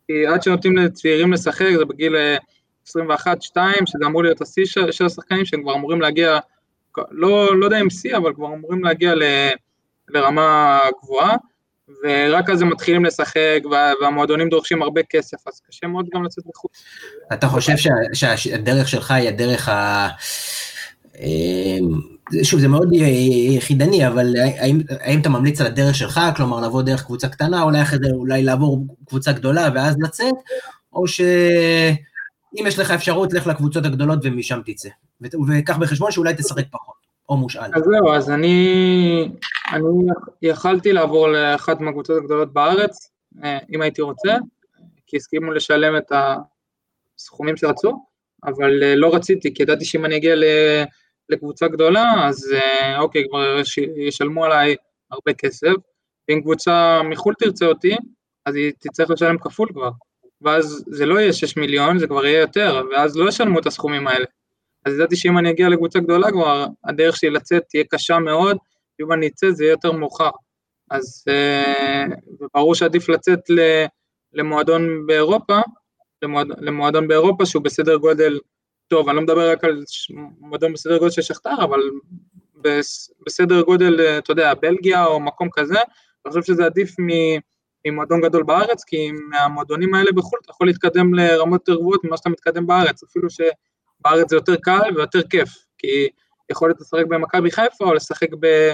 [0.06, 2.36] כי עד שנותנים לצעירים לשחק, זה בגיל אה,
[2.88, 3.56] 21-2,
[3.86, 6.38] שזה אמור להיות השיא של, של השחקנים, שהם כבר אמורים להגיע,
[7.10, 9.22] לא, לא יודע אם שיא, אבל כבר אמורים להגיע ל,
[10.08, 11.36] לרמה גבוהה,
[12.04, 16.44] ורק אז הם מתחילים לשחק, וה- והמועדונים דורשים הרבה כסף, אז קשה מאוד גם לצאת
[16.54, 16.82] לחוץ.
[17.32, 17.72] אתה חושב
[18.12, 20.08] שה- שהדרך שלך היא הדרך ה...
[21.20, 21.78] אה,
[22.42, 22.88] שוב, זה מאוד
[23.56, 27.82] יחידני, אבל האם, האם אתה ממליץ על הדרך שלך, כלומר לבוא דרך קבוצה קטנה, אולי
[27.82, 30.34] אחרי זה אולי לעבור קבוצה גדולה ואז לצאת,
[30.92, 31.96] או שאם
[32.66, 34.88] יש לך אפשרות, לך לקבוצות הגדולות ומשם תצא.
[35.48, 36.94] וקח בחשבון שאולי תשחק פחות,
[37.28, 37.70] או מושאל.
[37.74, 39.28] אז זהו, אז אני,
[39.72, 39.84] אני
[40.42, 43.10] יכלתי לעבור לאחת מהקבוצות הגדולות בארץ,
[43.44, 44.36] אה, אם הייתי רוצה,
[45.06, 46.12] כי הסכימו לשלם את
[47.18, 47.92] הסכומים שרצו,
[48.44, 50.34] אבל אה, לא רציתי, כי ידעתי שאם אני אגיע
[51.28, 54.76] לקבוצה גדולה, אז אה, אוקיי, כבר יש- ישלמו עליי
[55.10, 55.72] הרבה כסף,
[56.28, 57.96] ואם קבוצה מחו"ל תרצה אותי,
[58.46, 59.90] אז היא תצטרך לשלם כפול כבר,
[60.42, 64.06] ואז זה לא יהיה 6 מיליון, זה כבר יהיה יותר, ואז לא ישלמו את הסכומים
[64.06, 64.24] האלה.
[64.86, 68.56] אז ידעתי שאם אני אגיע לקבוצה גדולה כבר, הדרך שלי לצאת תהיה קשה מאוד,
[68.98, 70.30] ואם אני אצא זה יהיה יותר מאוחר.
[70.90, 72.04] אז אה,
[72.54, 73.40] ברור שעדיף לצאת
[74.32, 75.60] למועדון באירופה,
[76.22, 78.38] למועד, למועדון באירופה שהוא בסדר גודל
[78.88, 79.84] טוב, אני לא מדבר רק על
[80.38, 81.80] מועדון בסדר גודל של שכתר, אבל
[82.54, 85.78] בס, בסדר גודל, אה, אתה יודע, בלגיה או מקום כזה,
[86.26, 86.94] אני חושב שזה עדיף
[87.86, 92.28] ממועדון גדול בארץ, כי מהמועדונים האלה בחו"ל אתה יכול להתקדם לרמות יותר גבוהות ממה שאתה
[92.28, 93.40] מתקדם בארץ, אפילו ש...
[94.06, 95.48] בארץ זה יותר קל ויותר כיף,
[95.78, 96.08] כי
[96.50, 98.72] יכול להיות לשחק במכבי חיפה או לשחק ב...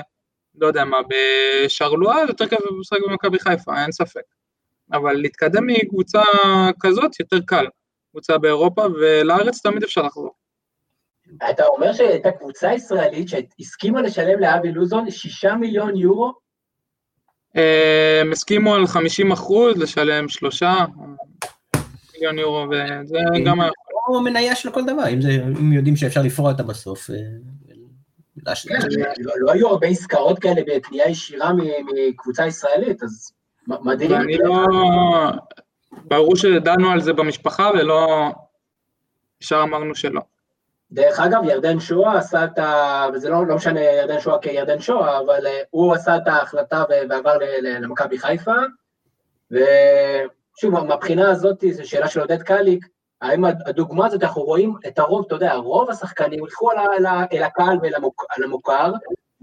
[0.61, 4.23] לא יודע מה, בשרלואה, יותר כיף לשחק במכבי חיפה, אין ספק.
[4.93, 6.23] אבל להתקדם מקבוצה
[6.81, 7.67] כזאת יותר קל,
[8.11, 10.35] קבוצה באירופה, ולארץ תמיד אפשר לחזור.
[11.51, 16.33] אתה אומר שהייתה קבוצה ישראלית שהסכימה לשלם לאבי לוזון שישה מיליון יורו?
[17.57, 20.75] אה, הם הסכימו על 50 אחוז, לשלם שלושה
[22.15, 23.71] מיליון יורו, וזה גם היה...
[24.09, 25.31] או מניה של כל דבר, אם, זה,
[25.61, 27.11] אם יודעים שאפשר לפרוע אותה בסוף.
[27.11, 27.17] אה,
[28.65, 28.79] כן,
[29.19, 31.51] לא- לא היו הרבה עסקאות כאלה בקנייה ישירה
[32.09, 33.33] מקבוצה ישראלית, אז
[33.67, 34.11] מדהים.
[34.11, 34.67] ואני לא...
[36.05, 38.29] ברור שדנו על זה במשפחה, ולא...
[39.43, 40.21] ישר אמרנו שלא.
[40.93, 43.07] דרך אגב, ירדן שואה עשה את ה...
[43.15, 47.09] וזה לא, לא משנה ירדן שואה כירדן שואה, אבל אה, הוא עשה את ההחלטה ו-
[47.11, 48.55] ועבר ל- ל- למכבי חיפה.
[49.51, 52.87] ושוב, מהבחינה הזאת, זו שאלה של עודד קליק,
[53.23, 57.25] האם הד- הדוגמה הזאת, אנחנו רואים את הרוב, אתה יודע, רוב השחקנים ילכו על ה-
[57.33, 57.93] אל הקהל ואל
[58.37, 58.93] על המוכר.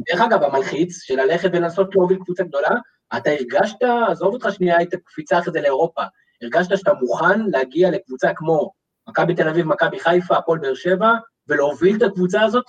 [0.10, 2.70] דרך אגב, המלחיץ של ללכת ולנסות להוביל קבוצה גדולה,
[3.18, 3.76] אתה הרגשת,
[4.10, 6.02] עזוב אותך שנייה את הקפיצה אחרי זה לאירופה,
[6.42, 8.72] הרגשת שאתה מוכן להגיע לקבוצה כמו
[9.10, 11.12] מכבי תל אביב, מכבי חיפה, הפועל באר שבע,
[11.48, 12.66] ולהוביל את הקבוצה הזאת?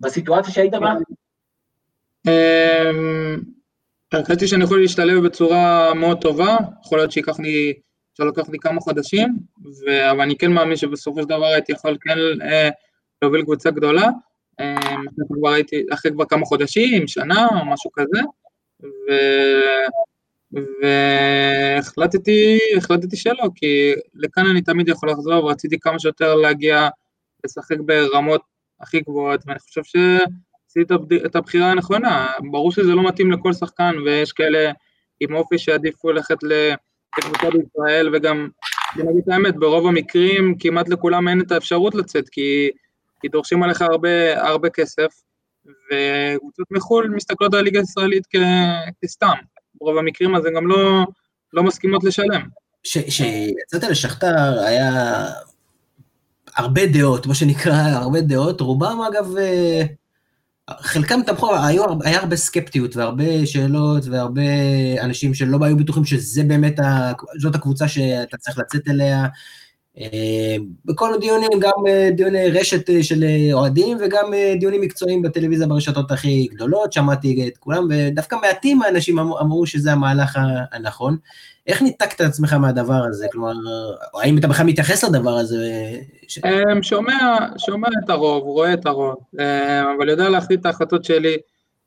[0.00, 0.92] בסיטואציה שהיית בה?
[2.28, 3.40] אמ,
[4.12, 7.74] הרגשתי שאני יכול להשתלב בצורה מאוד טובה, יכול להיות שייקח לי,
[8.14, 10.10] אפשר לקח לי כמה חודשים, ו...
[10.10, 12.68] אבל אני כן מאמין שבסופו של דבר הייתי יכול כן אה,
[13.22, 14.08] להוביל קבוצה גדולה,
[14.56, 18.20] אחרי כבר הייתי, אחרי כבר כמה חודשים, שנה או משהו כזה,
[18.82, 19.12] ו...
[20.82, 26.88] והחלטתי, החלטתי שלא, כי לכאן אני תמיד יכול לחזור, ורציתי כמה שיותר להגיע,
[27.44, 28.40] לשחק ברמות
[28.80, 29.96] הכי גבוהות, ואני חושב ש...
[30.76, 30.92] עשית
[31.26, 34.72] את הבחירה הנכונה, ברור שזה לא מתאים לכל שחקן, ויש כאלה
[35.20, 36.36] עם אופי שעדיפו ללכת
[37.18, 38.48] לקבוצה בישראל, וגם,
[38.96, 42.70] נגיד את האמת, ברוב המקרים כמעט לכולם אין את האפשרות לצאת, כי,
[43.20, 45.08] כי דורשים עליך הרבה, הרבה כסף,
[45.64, 48.36] וקבוצות מחו"ל מסתכלות על הליגה הישראלית כ,
[49.04, 49.34] כסתם,
[49.74, 51.06] ברוב המקרים אז הן גם לא,
[51.52, 52.42] לא מסכימות לשלם.
[52.82, 55.26] כשיצאת לשכתר היה...
[56.56, 59.82] הרבה דעות, מה שנקרא, הרבה דעות, רובם אגב, אה,
[60.70, 64.42] חלקם תמכו, היו, היה הרבה סקפטיות והרבה שאלות והרבה
[65.00, 69.26] אנשים שלא היו בטוחים שזה באמת, ה, זאת הקבוצה שאתה צריך לצאת אליה.
[70.00, 76.10] אה, בכל הדיונים, גם אה, דיוני רשת אה, של אוהדים וגם דיונים מקצועיים בטלוויזיה ברשתות
[76.10, 80.38] הכי גדולות, שמעתי את כולם, ודווקא מעטים האנשים אמרו, שזה המהלך
[80.72, 81.16] הנכון.
[81.66, 83.26] איך ניתקת את עצמך מהדבר הזה?
[83.32, 83.52] כלומר,
[84.22, 85.90] האם אתה בכלל מתייחס לדבר הזה?
[86.28, 86.38] ש...
[86.82, 89.14] שומע, שומע את הרוב, רואה את הרוב,
[89.96, 91.36] אבל יודע להחליט את ההחלטות שלי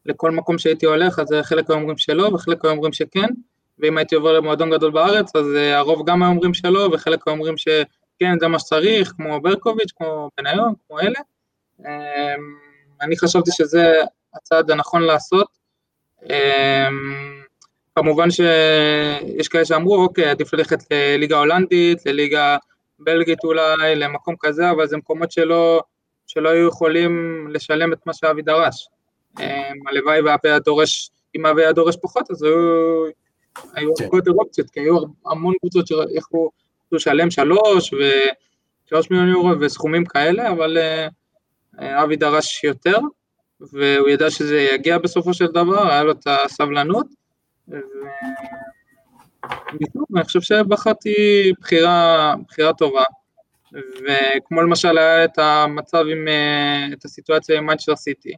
[0.05, 3.27] לכל מקום שהייתי הולך, אז חלק אומרים שלא וחלק אומרים שכן.
[3.79, 7.57] ואם הייתי עובר למועדון גדול בארץ, אז הרוב גם היו אומרים שלא, וחלק היו אומרים
[7.57, 7.67] ש...
[8.19, 11.19] כן, זה מה שצריך, כמו ברקוביץ', כמו בניון, כמו אלה.
[11.79, 12.55] אמ,
[13.01, 13.93] אני חשבתי שזה
[14.33, 15.47] הצעד הנכון לעשות.
[16.23, 17.41] אמ,
[17.95, 22.57] כמובן שיש כאלה שאמרו, אוקיי, עדיף ללכת לליגה הולנדית, לליגה
[22.99, 25.81] בלגית אולי, למקום כזה, אבל זה מקומות שלא,
[26.27, 28.87] שלא היו יכולים לשלם את מה שאבי דרש.
[29.39, 33.05] אמ, הלוואי ואבי היה דורש, אם אבי היה דורש פחות, אז היו,
[33.73, 34.03] היו כן.
[34.03, 35.87] הרבה יותר אופציות, כי היו המון קבוצות
[36.87, 40.77] שיכולו לשלם שלוש ושלוש מיליון יורו וסכומים כאלה, אבל
[41.79, 42.97] אה, אבי דרש יותר,
[43.73, 47.07] והוא ידע שזה יגיע בסופו של דבר, היה לו את הסבלנות.
[50.09, 51.13] ואני חושב שבחרתי
[51.61, 53.03] בחירה, בחירה טובה,
[53.73, 58.33] וכמו למשל היה את המצב עם, אה, את הסיטואציה עם מנצ'ר סיטי,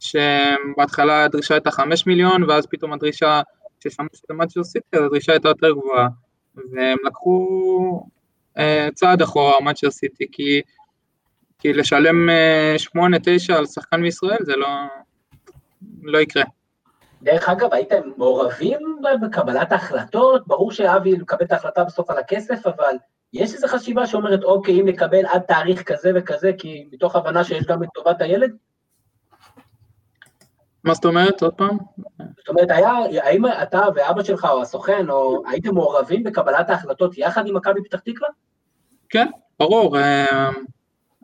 [0.00, 3.40] שבהתחלה הדרישה הייתה חמש מיליון, ואז פתאום הדרישה,
[3.80, 6.08] כששמעו שזה מנצ'ר סיטי, אז הדרישה הייתה יותר גבוהה.
[6.56, 8.06] והם לקחו
[8.58, 10.62] אה, צעד אחורה, מנצ'ר סיטי, כי,
[11.58, 14.68] כי לשלם אה, שמונה, תשע על שחקן מישראל זה לא,
[16.02, 16.44] לא יקרה.
[17.22, 18.80] דרך אגב, הייתם מעורבים
[19.22, 20.46] בקבלת ההחלטות?
[20.46, 22.96] ברור שאבי מקבל את ההחלטה בסוף על הכסף, אבל
[23.32, 27.64] יש איזו חשיבה שאומרת, אוקיי, אם נקבל עד תאריך כזה וכזה, כי מתוך הבנה שיש
[27.64, 28.56] גם את טובת הילד?
[30.88, 31.42] מה זאת אומרת?
[31.42, 31.78] עוד פעם?
[32.36, 37.46] זאת אומרת, היה, האם אתה ואבא שלך או הסוכן, או הייתם מעורבים בקבלת ההחלטות יחד
[37.46, 38.28] עם מכבי פתח תקווה?
[39.08, 39.26] כן,
[39.58, 39.98] ברור.
[39.98, 40.50] אה,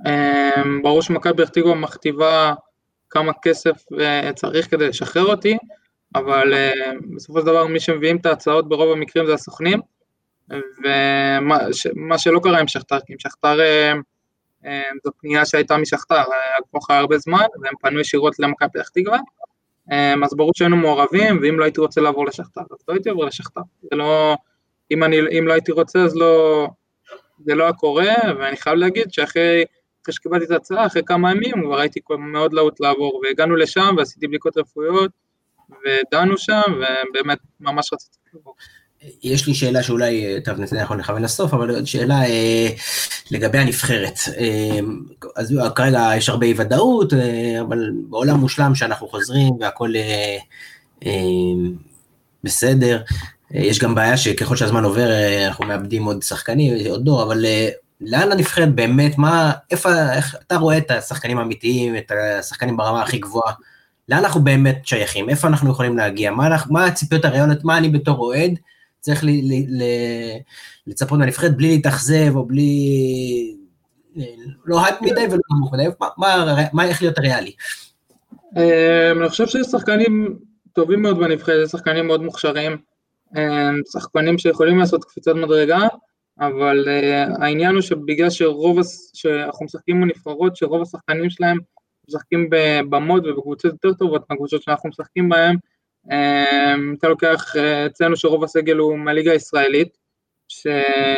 [0.07, 2.55] אה, ברור שמכבי פתח תקווה מכתיבה
[3.11, 5.59] כמה כסף אה, צריך כדי לשחרר אותי,
[6.15, 6.55] אבל
[7.15, 9.81] בסופו של דבר מי שמביאים את ההצעות ברוב המקרים זה הסוכנים,
[10.85, 13.59] ומה שלא קרה עם שכתר, כי עם שכתר
[15.05, 16.23] זו פנייה שהייתה משכתר,
[16.59, 19.19] עברו לך הרבה זמן, והם פנו ישירות למכבי פתח תקווה,
[19.91, 23.61] אז ברור שהיינו מעורבים, ואם לא הייתי רוצה לעבור לשכתר, אז לא הייתי עובר לשכתר.
[23.83, 24.37] זה לא,
[24.91, 26.69] אם, אני, אם לא הייתי רוצה, אז לא,
[27.45, 29.65] זה לא היה קורה, ואני חייב להגיד שאחרי
[30.05, 34.29] אחרי שקיבלתי את ההצעה, אחרי כמה ימים, כבר הייתי מאוד להוט לעבור, והגענו לשם ועשיתי
[34.29, 35.11] בדיקות רפואיות,
[35.71, 38.55] ודנו שם, ובאמת ממש רציתי לעבור.
[39.23, 42.69] יש לי שאלה שאולי, אה, טוב, נתן יכול לכוון לסוף, אבל עוד שאלה אה,
[43.31, 44.19] לגבי הנבחרת.
[44.39, 44.79] אה,
[45.37, 50.37] אז כרגע יש הרבה אי ודאות, אה, אבל בעולם מושלם שאנחנו חוזרים והכל אה,
[51.07, 51.13] אה,
[52.45, 53.03] בסדר.
[53.55, 57.45] אה, יש גם בעיה שככל שהזמן עובר אה, אנחנו מאבדים עוד שחקנים, עוד דור, אבל
[57.45, 57.69] אה,
[58.01, 63.19] לאן הנבחרת באמת, מה, איפה, איך אתה רואה את השחקנים האמיתיים, את השחקנים ברמה הכי
[63.19, 63.53] גבוהה?
[64.09, 65.29] לאן אנחנו באמת שייכים?
[65.29, 66.31] איפה אנחנו יכולים להגיע?
[66.31, 67.65] מה, מה הציפיות הריאליות?
[67.65, 68.59] מה אני בתור אוהד?
[69.05, 69.85] צריך לי, לי, לי,
[70.87, 73.57] לצפות מהנבחרת בלי להתאכזב או בלי...
[74.65, 75.85] לא הייפ מדי ולא נמוך מדי,
[76.73, 77.53] מה, איך להיות ריאלי?
[78.57, 80.39] אמ, אני חושב שיש שחקנים
[80.73, 82.77] טובים מאוד בנבחרת, יש שחקנים מאוד מוכשרים,
[83.37, 85.79] אמ, שחקנים שיכולים לעשות קפיצת מדרגה,
[86.41, 88.79] אבל אה, העניין הוא שבגלל שרוב,
[89.15, 91.59] שאנחנו משחקים בנבחרות, שרוב השחקנים שלהם
[92.09, 95.57] משחקים בבמות ובקבוצות יותר טובות מהקבוצות שאנחנו משחקים בהן,
[96.99, 99.97] אתה לוקח אה, אצלנו שרוב הסגל הוא מהליגה הישראלית,
[100.49, 100.67] ש...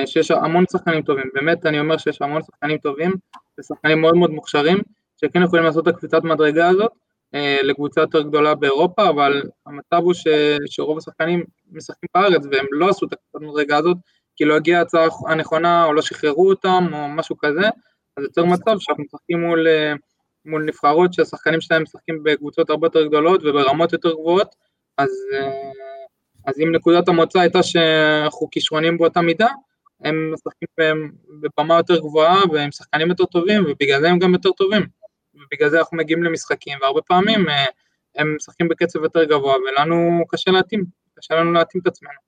[0.07, 3.12] שיש המון שחקנים טובים, באמת אני אומר שיש המון שחקנים טובים
[3.61, 4.78] ושחקנים מאוד מאוד מוכשרים,
[5.20, 6.93] שכן יכולים לעשות את הקפיצת מדרגה הזאת
[7.34, 10.26] אה, לקבוצה יותר גדולה באירופה, אבל המצב הוא ש...
[10.66, 13.97] שרוב השחקנים משחקים בארץ והם לא עשו את הקפיצת מדרגה הזאת,
[14.37, 17.68] כי לא הגיעה ההצעה הנכונה או לא שחררו אותם או משהו כזה,
[18.16, 19.93] אז יוצר מצב שאנחנו משחקים מול, אה,
[20.45, 24.55] מול נבחרות שהשחקנים שלהם משחקים בקבוצות הרבה יותר גדולות וברמות יותר גבוהות,
[24.99, 25.70] אז, אה,
[26.47, 29.49] אז אם נקודת המוצא הייתה שאנחנו כישרונים באותה מידה,
[30.01, 30.68] הם משחקים
[31.40, 34.86] בבמה יותר גבוהה והם שחקנים יותר טובים ובגלל זה הם גם יותר טובים.
[35.34, 37.64] ובגלל זה אנחנו מגיעים למשחקים והרבה פעמים אה,
[38.14, 40.84] הם משחקים בקצב יותר גבוה ולנו קשה להתאים,
[41.14, 42.26] קשה לנו להתאים את עצמנו.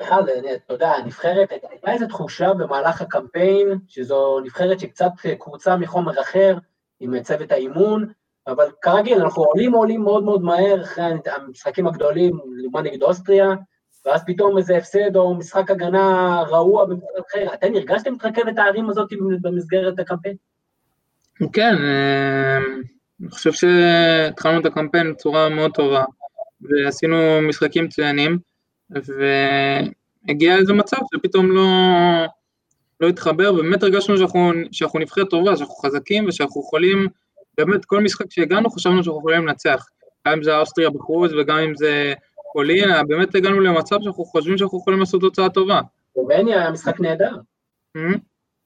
[0.00, 0.22] בכלל,
[0.56, 6.58] אתה יודע, הנבחרת, הייתה איזו תחושה במהלך הקמפיין, שזו נבחרת שקצת קבוצה מחומר אחר,
[7.00, 8.12] עם צוות האימון,
[8.46, 13.48] אבל כרגיל, אנחנו עולים עולים מאוד מאוד מהר אחרי המשחקים הגדולים, לדוגמה נגד אוסטריה,
[14.06, 17.54] ואז פתאום איזה הפסד או משחק הגנה רעוע במשחק אחר.
[17.54, 19.08] אתם הרגשתם את רכבת הערים הזאת
[19.40, 20.36] במסגרת הקמפיין?
[21.52, 22.58] כן, אה,
[23.20, 26.04] אני חושב שהתחלנו את הקמפיין בצורה מאוד טובה,
[26.60, 27.16] ועשינו
[27.48, 28.38] משחקים מצוינים,
[28.90, 31.66] והגיע איזה מצב שפתאום לא,
[33.00, 37.08] לא התחבר, ובאמת הרגשנו שאנחנו, שאנחנו נבחרת טובה, שאנחנו חזקים ושאנחנו יכולים,
[37.56, 39.86] באמת כל משחק שהגענו חשבנו שאנחנו יכולים לנצח,
[40.28, 42.14] גם אם זה אוסטריה בחוץ וגם אם זה
[42.52, 45.80] פולין, באמת הגענו למצב שאנחנו חושבים שאנחנו יכולים לעשות תוצאה טובה.
[46.14, 47.36] סלובניה היה משחק נהדר.
[47.96, 48.18] Mm-hmm.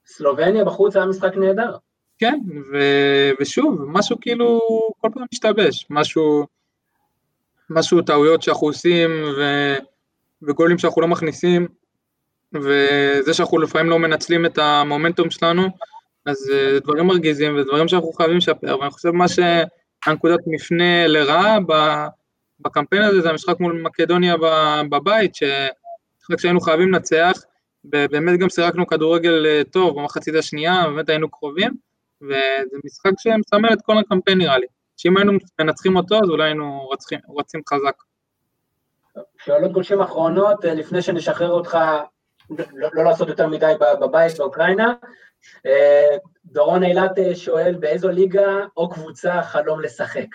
[0.05, 1.75] סלובניה בחוץ היה משחק נהדר.
[2.19, 2.39] כן,
[2.71, 2.77] ו...
[3.39, 4.59] ושוב, משהו כאילו
[4.97, 6.45] כל פעם משתבש, משהו,
[7.69, 9.41] משהו טעויות שאנחנו עושים ו...
[10.41, 11.67] וגולים שאנחנו לא מכניסים,
[12.53, 15.67] וזה שאנחנו לפעמים לא מנצלים את המומנטום שלנו,
[16.27, 21.57] אז זה דברים מרגיזים ודברים שאנחנו חייבים לשפר, ואני חושב מה שהנקודת מפנה לרעה
[22.59, 24.35] בקמפיין הזה זה המשחק מול מקדוניה
[24.89, 27.41] בבית, שמשחק שהיינו חייבים לנצח,
[27.83, 31.71] באמת גם שיחקנו כדורגל אה, טוב במחצית השנייה, באמת היינו קרובים,
[32.21, 34.65] וזה משחק שמסמל את כל הקמפיין נראה לי,
[34.97, 36.89] שאם היינו מנצחים אותו אז אולי היינו
[37.37, 38.03] רצים חזק.
[39.45, 41.77] שאלות גולשים אחרונות, אה, לפני שנשחרר אותך,
[42.49, 44.93] לא, לא לעשות יותר מדי בבית באוקראינה.
[45.65, 50.27] אה, דורון אילת שואל, באיזו ליגה או קבוצה חלום לשחק?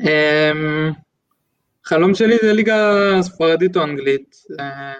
[0.00, 0.92] אמ,
[1.84, 4.36] חלום שלי זה ליגה ספרדית או אנגלית.
[4.60, 4.92] אה,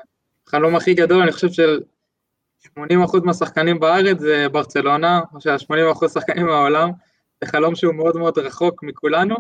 [0.47, 1.81] חלום הכי גדול, אני חושב של
[2.79, 6.91] 80% מהשחקנים בארץ זה ברצלונה, או של 80% שחקנים מהעולם,
[7.41, 9.37] זה חלום שהוא מאוד מאוד רחוק מכולנו,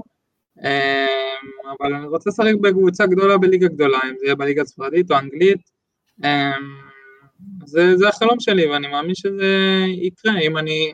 [0.64, 5.18] אמ, אבל אני רוצה לשחק בקבוצה גדולה בליגה גדולה, אם זה יהיה בליגה הספרדית או
[5.18, 5.76] אנגלית,
[7.67, 9.47] זה, זה החלום שלי, ואני מאמין שזה
[9.89, 10.93] יקרה, אם אני,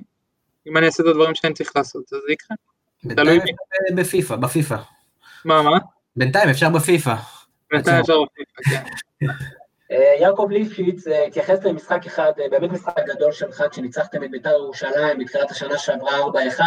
[0.67, 2.57] אם אני אעשה את הדברים שאני צריך לעשות, אז זה יקרה.
[3.05, 4.77] בינתיים אפשר בפיפא, בפיפא.
[5.45, 5.79] מה, מה?
[6.17, 7.15] בינתיים אפשר בפיפא.
[7.71, 9.27] בינתיים אפשר בפיפא, כן.
[9.93, 14.51] אה, יעקב ליפשיץ אה, התייחס למשחק אחד, אה, באמת משחק גדול שלך, כשניצחתם את בית"ר
[14.51, 16.13] ירושלים בתחילת השנה שעברה
[16.59, 16.61] 4-1,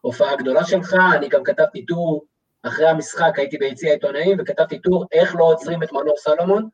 [0.00, 2.24] הופעה גדולה שלך, אני גם כתבתי טור
[2.62, 6.68] אחרי המשחק, הייתי ביציע העיתונאים, וכתבתי טור איך לא עוצרים את מנור סלומון,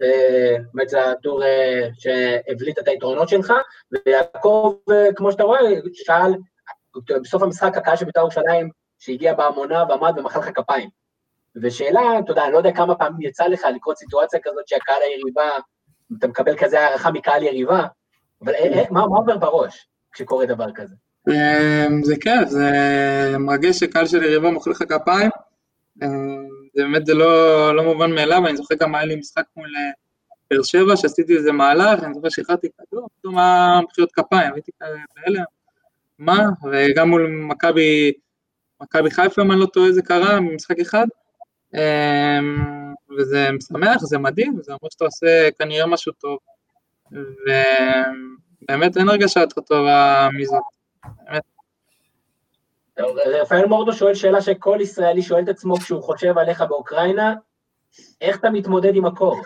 [0.00, 1.42] באמת זה הטור
[1.98, 3.52] שהבליט את היתרונות שלך,
[3.92, 4.74] ויעקב,
[5.16, 5.60] כמו שאתה רואה,
[5.92, 6.34] שאל
[7.20, 10.88] בסוף המשחק הקהל של בית"ר ירושלים, שהגיע בהמונה ועמד ומחא לך כפיים.
[11.62, 15.50] ושאלה, אתה יודע, אני לא יודע כמה פעמים יצא לך לקרוא סיטואציה כזאת שהקהל היריבה,
[16.18, 17.86] אתה מקבל כזה הערכה מקהל יריבה,
[18.42, 20.94] אבל אה, אה, מה, עובר בראש כשקורה דבר כזה?
[22.02, 22.70] זה כן, זה
[23.38, 25.30] מרגש שקהל של יריבה מוחא לך כפיים.
[26.78, 29.90] זה באמת, זה לא, לא מובן מאליו, אני זוכר גם היה לי משחק מול אה,
[30.50, 34.98] באר שבע, שעשיתי איזה מהלך, אני זוכר שהחלטתי כדור, פתאום היה מחיאות כפיים, הייתי כזה
[35.16, 35.44] בהלם.
[36.18, 38.12] מה, וגם מול מכבי,
[38.82, 41.06] מכבי חיפה, אם אני לא טועה, זה קרה במשחק אחד,
[41.74, 41.80] אמ,
[43.18, 46.38] וזה משמח, זה מדהים, זה אומר שאתה עושה כנראה משהו טוב,
[47.12, 50.62] ובאמת אין הרגשה יותר טובה מזאת,
[51.24, 51.57] באמת.
[53.42, 57.34] רפאל מורדו שואל שאלה שכל ישראלי שואל את עצמו כשהוא חושב עליך באוקראינה,
[58.20, 59.42] איך אתה מתמודד עם הקור?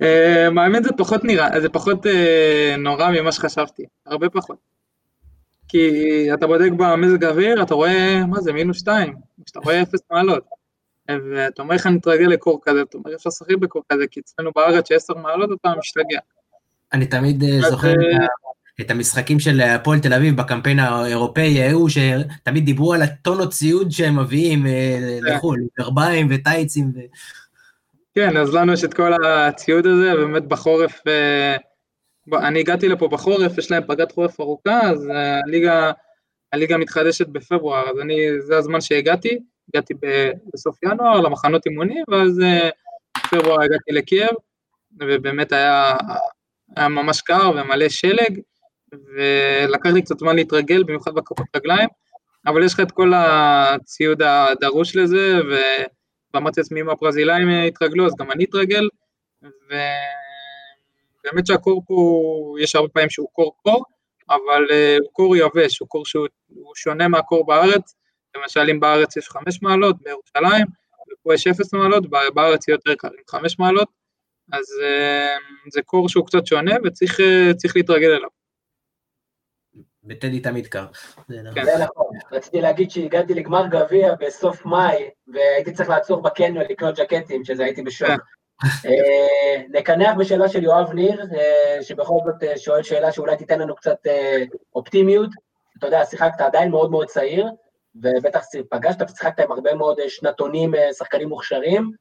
[0.00, 4.56] אמ, האמת זה פחות נראה, זה פחות אה, נורא ממה שחשבתי, הרבה פחות.
[5.68, 5.88] כי
[6.34, 9.14] אתה בודק במזג האוויר, אתה רואה, מה זה, מינוס שתיים,
[9.50, 10.44] אתה רואה אפס מעלות.
[11.08, 14.50] ואתה אומר איך אני אתרגל לקור כזה, אתה אומר אפשר לשחק בקור כזה, כי אצלנו
[14.56, 16.18] בארץ שעשר מעלות אתה משתגע.
[16.92, 18.26] אני תמיד אה, זוכר אה,
[18.82, 24.18] את המשחקים של הפועל תל אביב בקמפיין האירופאי ההוא, שתמיד דיברו על הטונות ציוד שהם
[24.18, 25.34] מביאים אה, כן.
[25.34, 26.92] לחו"ל, גרביים וטייצים.
[28.14, 31.00] כן, אז לנו יש את כל הציוד הזה, באמת בחורף
[32.32, 35.92] אני הגעתי לפה בחורף, יש להם פגרת חורף ארוכה, אז אה, הליגה,
[36.52, 39.94] הליגה מתחדשת בפברואר, אז אני, זה הזמן שהגעתי, הגעתי
[40.54, 42.70] בסוף ינואר למחנות אימונים, ואז אה,
[43.16, 44.30] בפברואר הגעתי לקייב,
[45.00, 45.94] ובאמת היה,
[46.76, 48.40] היה ממש קר ומלא שלג,
[48.92, 51.88] ולקח לי קצת זמן להתרגל, במיוחד בכפות רגליים,
[52.46, 55.40] אבל יש לך את כל הציוד הדרוש לזה,
[56.34, 58.88] ואמרתי לעצמי, אם הברזילאים יתרגלו, אז גם אני אתרגל,
[59.42, 59.74] ו...
[61.24, 63.84] באמת שהקור פה, יש הרבה פעמים שהוא קור קור,
[64.30, 66.28] אבל uh, הוא קור יבש, הוא קור שהוא
[66.74, 67.94] שונה מהקור בארץ,
[68.36, 70.66] למשל אם בארץ יש חמש מעלות, בירושלים,
[71.12, 73.88] ופה יש אפס מעלות, בארץ יהיה יותר קר עם חמש מעלות,
[74.52, 78.41] אז uh, זה קור שהוא קצת שונה וצריך uh, להתרגל אליו.
[80.04, 80.86] בטדי תמיד קר.
[81.28, 81.64] כן.
[81.64, 82.06] זה נכון.
[82.32, 87.82] רציתי להגיד שהגעתי לגמר גביע בסוף מאי, והייתי צריך לעצור בקניון לקנות ג'קטים, שזה הייתי
[87.82, 88.08] בשוק.
[88.08, 88.16] כן.
[88.86, 93.76] אה, נקנח בשאלה של יואב ניר, אה, שבכל זאת אה, שואל שאלה שאולי תיתן לנו
[93.76, 93.98] קצת
[94.74, 95.30] אופטימיות.
[95.78, 97.46] אתה יודע, שיחקת עדיין מאוד מאוד צעיר,
[97.94, 101.92] ובטח פגשת ושיחקת עם הרבה מאוד שנתונים, שחקנים מוכשרים.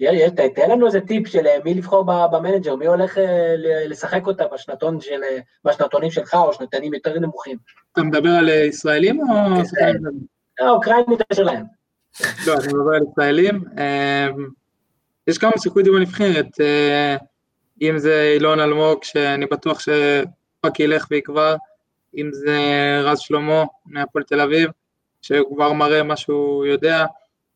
[0.00, 3.54] יאללה, ת- תן לנו איזה טיפ של אה, מי לבחור במנג'ר, מי הולך אה,
[3.88, 7.56] לשחק אותה בשנתון של, אה, בשנתונים שלך, או שנתנים יותר נמוכים.
[7.92, 9.64] אתה מדבר על ישראלים או כן.
[9.64, 10.26] שחקנים זרים?
[10.60, 11.64] האוקראינית שלהם.
[12.46, 13.64] לא, אני מדבר על ישראלים.
[13.78, 14.26] אה,
[15.26, 16.46] יש כמה סיכויים בנבחרת,
[17.82, 21.56] אם זה אילון אלמוג, שאני בטוח שרק ילך ויקבע,
[22.16, 22.58] אם זה
[23.04, 24.70] רז שלמה מהפועל תל אביב,
[25.22, 27.06] שהוא כבר מראה מה שהוא יודע,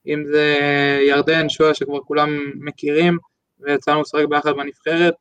[0.06, 0.56] אם זה
[1.08, 3.18] ירדן שועה שכבר כולם מכירים,
[3.60, 5.14] ויצאנו לשחק ביחד בנבחרת,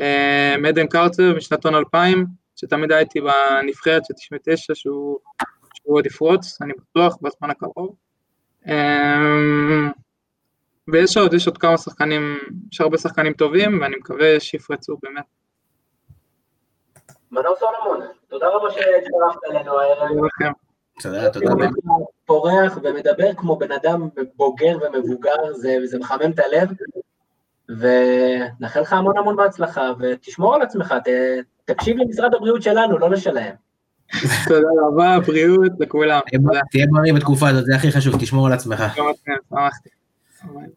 [0.00, 5.18] אה, עדן קרצר משנתון 2000, שתמיד הייתי בנבחרת של 99, שהוא,
[5.74, 7.94] שהוא עוד יפרוץ, אני בטוח, בזמן הקרוב.
[8.66, 9.90] אמ,
[10.88, 12.38] ויש עוד, יש עוד כמה שחקנים,
[12.72, 15.24] יש הרבה שחקנים טובים, ואני מקווה שיפרצו באמת.
[17.30, 20.08] מנור סולומון, תודה רבה שהצטרפת אלינו הערב.
[21.02, 21.30] תודה.
[21.30, 21.66] תודה.
[22.26, 26.68] פורח ומדבר כמו בן אדם בוגר ומבוגר, זה, זה מחמם את הלב,
[27.68, 31.08] ונאחל לך המון המון בהצלחה, ותשמור על עצמך, ת,
[31.64, 33.54] תקשיב למשרד הבריאות שלנו, לא לשלהם.
[34.48, 36.20] תודה רבה, בריאות לכולם.
[36.70, 38.84] תהיה בריא בתקופה הזאת, זה הכי חשוב, תשמור על עצמך.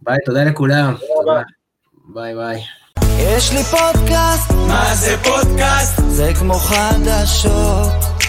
[0.02, 0.96] ביי, תודה לכולם.
[2.14, 2.62] ביי ביי.
[3.20, 6.02] יש לי פודקאסט, מה זה פודקאסט?
[6.08, 8.29] זה כמו חדשות.